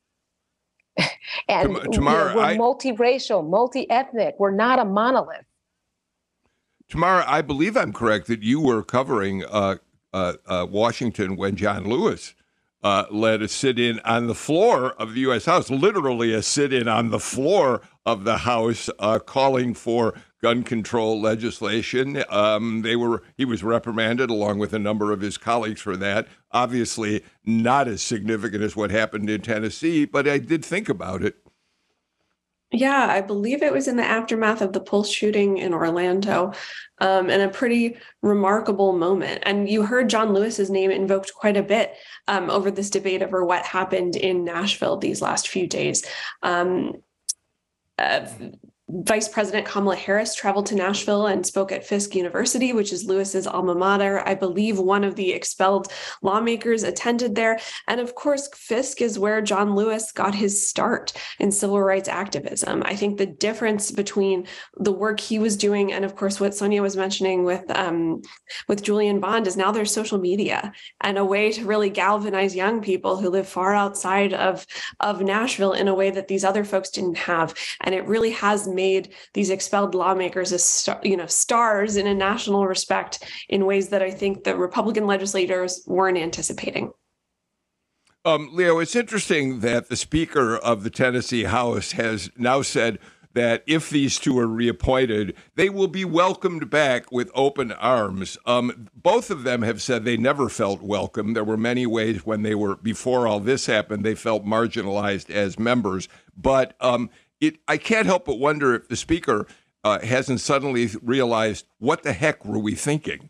[1.47, 4.35] and Tamara, know, we're I, multiracial, multi-ethnic.
[4.37, 5.45] We're not a monolith.
[6.89, 9.77] Tamara, I believe I'm correct that you were covering uh,
[10.13, 12.35] uh, uh, Washington when John Lewis
[12.83, 15.45] uh, led a sit in on the floor of the U.S.
[15.45, 20.63] House, literally a sit in on the floor of the House, uh, calling for gun
[20.63, 22.21] control legislation.
[22.29, 26.27] Um, they were he was reprimanded along with a number of his colleagues for that.
[26.51, 31.37] Obviously, not as significant as what happened in Tennessee, but I did think about it.
[32.75, 36.53] Yeah, I believe it was in the aftermath of the Pulse shooting in Orlando,
[36.97, 39.43] um, and a pretty remarkable moment.
[39.45, 41.93] And you heard John Lewis's name invoked quite a bit
[42.27, 46.03] um, over this debate over what happened in Nashville these last few days.
[46.41, 46.93] Um,
[47.99, 48.25] uh,
[48.89, 53.47] Vice President Kamala Harris traveled to Nashville and spoke at Fisk University, which is Lewis's
[53.47, 54.21] alma mater.
[54.27, 55.87] I believe one of the expelled
[56.21, 57.59] lawmakers attended there.
[57.87, 62.83] And of course, Fisk is where John Lewis got his start in civil rights activism.
[62.85, 66.81] I think the difference between the work he was doing and, of course, what Sonya
[66.81, 68.21] was mentioning with um,
[68.67, 72.81] with Julian Bond is now there's social media and a way to really galvanize young
[72.81, 74.67] people who live far outside of
[74.99, 77.55] of Nashville in a way that these other folks didn't have.
[77.81, 78.82] And it really has made
[79.33, 84.01] these expelled lawmakers as star, you know stars in a national respect in ways that
[84.01, 86.91] I think the Republican legislators weren't anticipating.
[88.25, 92.99] Um, Leo, it's interesting that the Speaker of the Tennessee House has now said
[93.33, 98.37] that if these two are reappointed, they will be welcomed back with open arms.
[98.45, 101.33] Um, both of them have said they never felt welcome.
[101.33, 105.59] There were many ways when they were, before all this happened, they felt marginalized as
[105.59, 106.07] members.
[106.37, 107.09] But um,
[107.43, 109.47] it, I can't help but wonder if the speaker
[109.83, 113.29] uh, hasn't suddenly realized what the heck were we thinking?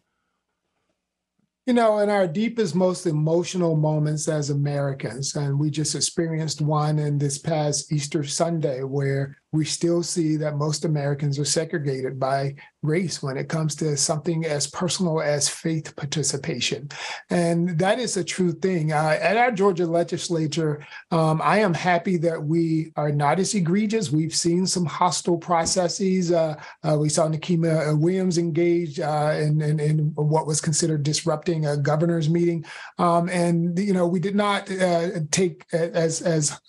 [1.65, 6.99] You know, in our deepest, most emotional moments as Americans, and we just experienced one
[6.99, 12.55] in this past Easter Sunday where we still see that most Americans are segregated by
[12.83, 16.89] race when it comes to something as personal as faith participation.
[17.29, 18.91] And that is a true thing.
[18.91, 24.11] Uh, at our Georgia legislature, um, I am happy that we are not as egregious.
[24.11, 26.31] We've seen some hostile processes.
[26.31, 31.65] Uh, uh, we saw Nikema Williams engaged uh, in, in, in, what was considered disrupting
[31.65, 32.65] a governor's meeting.
[32.99, 36.59] Um, and, you know, we did not uh, take as, as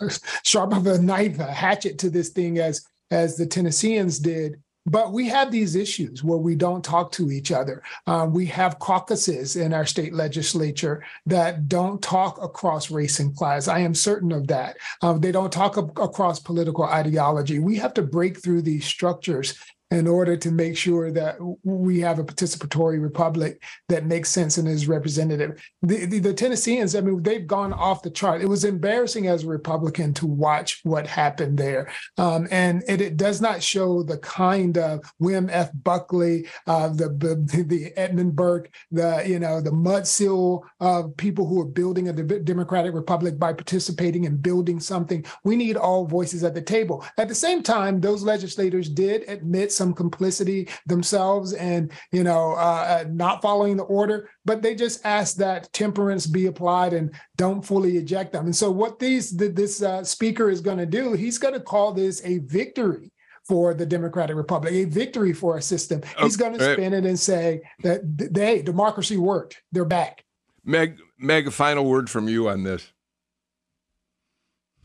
[0.44, 4.60] sharp of a knife, a hatchet to this thing as as the Tennesseans did.
[4.86, 7.82] But we have these issues where we don't talk to each other.
[8.06, 13.66] Um, we have caucuses in our state legislature that don't talk across race and class.
[13.66, 14.76] I am certain of that.
[15.00, 17.58] Um, they don't talk across political ideology.
[17.58, 19.54] We have to break through these structures
[19.90, 24.66] in order to make sure that we have a participatory republic that makes sense and
[24.66, 25.62] is representative.
[25.82, 28.42] The, the, the, Tennesseans, I mean, they've gone off the chart.
[28.42, 31.92] It was embarrassing as a Republican to watch what happened there.
[32.18, 35.70] Um, and it, it, does not show the kind of William F.
[35.82, 41.60] Buckley, uh, the, the, the Edmund Burke, the, you know, the mudsill of people who
[41.60, 45.24] are building a democratic republic by participating and building something.
[45.44, 47.04] We need all voices at the table.
[47.18, 53.02] At the same time, those legislators did admit some complicity themselves and you know uh,
[53.02, 57.64] uh, not following the order but they just ask that temperance be applied and don't
[57.64, 61.38] fully eject them and so what these this uh, speaker is going to do he's
[61.38, 63.10] going to call this a victory
[63.44, 66.00] for the Democratic Republic, a victory for a system.
[66.18, 69.62] He's going to spin it and say that they democracy worked.
[69.70, 70.24] They're back.
[70.64, 72.90] Meg, Meg, a final word from you on this.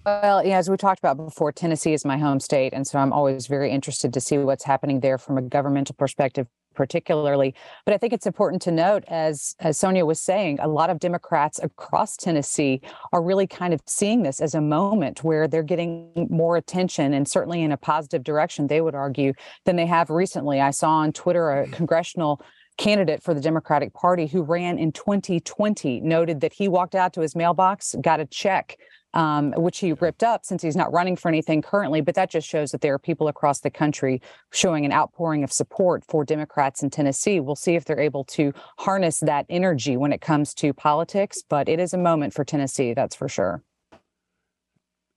[0.05, 2.73] Well, yeah, as we talked about before, Tennessee is my home state.
[2.73, 6.47] And so I'm always very interested to see what's happening there from a governmental perspective
[6.75, 10.89] particularly but i think it's important to note as as sonya was saying a lot
[10.89, 12.79] of democrats across tennessee
[13.11, 17.27] are really kind of seeing this as a moment where they're getting more attention and
[17.27, 19.33] certainly in a positive direction they would argue
[19.65, 21.73] than they have recently i saw on twitter a mm.
[21.73, 22.41] congressional
[22.77, 27.19] candidate for the Democratic Party who ran in 2020 noted that he walked out to
[27.19, 28.77] his mailbox, got a check
[29.13, 32.01] um, which he ripped up since he's not running for anything currently.
[32.01, 35.51] But that just shows that there are people across the country showing an outpouring of
[35.51, 37.39] support for Democrats in Tennessee.
[37.39, 41.41] We'll see if they're able to harness that energy when it comes to politics.
[41.47, 43.63] But it is a moment for Tennessee, that's for sure.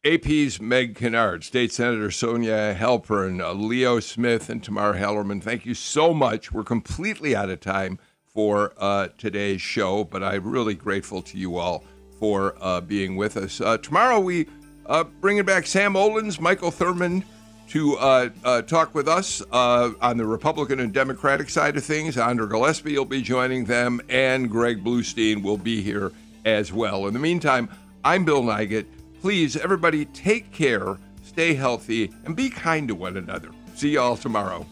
[0.05, 5.75] AP's Meg Kinnard, State Senator Sonya Halpern, uh, Leo Smith, and Tamar Hallerman, thank you
[5.75, 6.51] so much.
[6.51, 11.57] We're completely out of time for uh, today's show, but I'm really grateful to you
[11.57, 11.85] all
[12.23, 13.61] for uh, being with us.
[13.61, 14.47] Uh, tomorrow we
[14.87, 17.25] uh, bringing back Sam Olens, Michael Thurmond
[17.71, 22.17] to uh, uh, talk with us uh, on the Republican and Democratic side of things.
[22.17, 26.13] Andra Gillespie will be joining them, and Greg Bluestein will be here
[26.45, 27.09] as well.
[27.09, 27.69] In the meantime,
[28.05, 28.87] I'm Bill Nigut.
[29.21, 33.51] Please, everybody, take care, stay healthy, and be kind to one another.
[33.75, 34.65] See y'all tomorrow.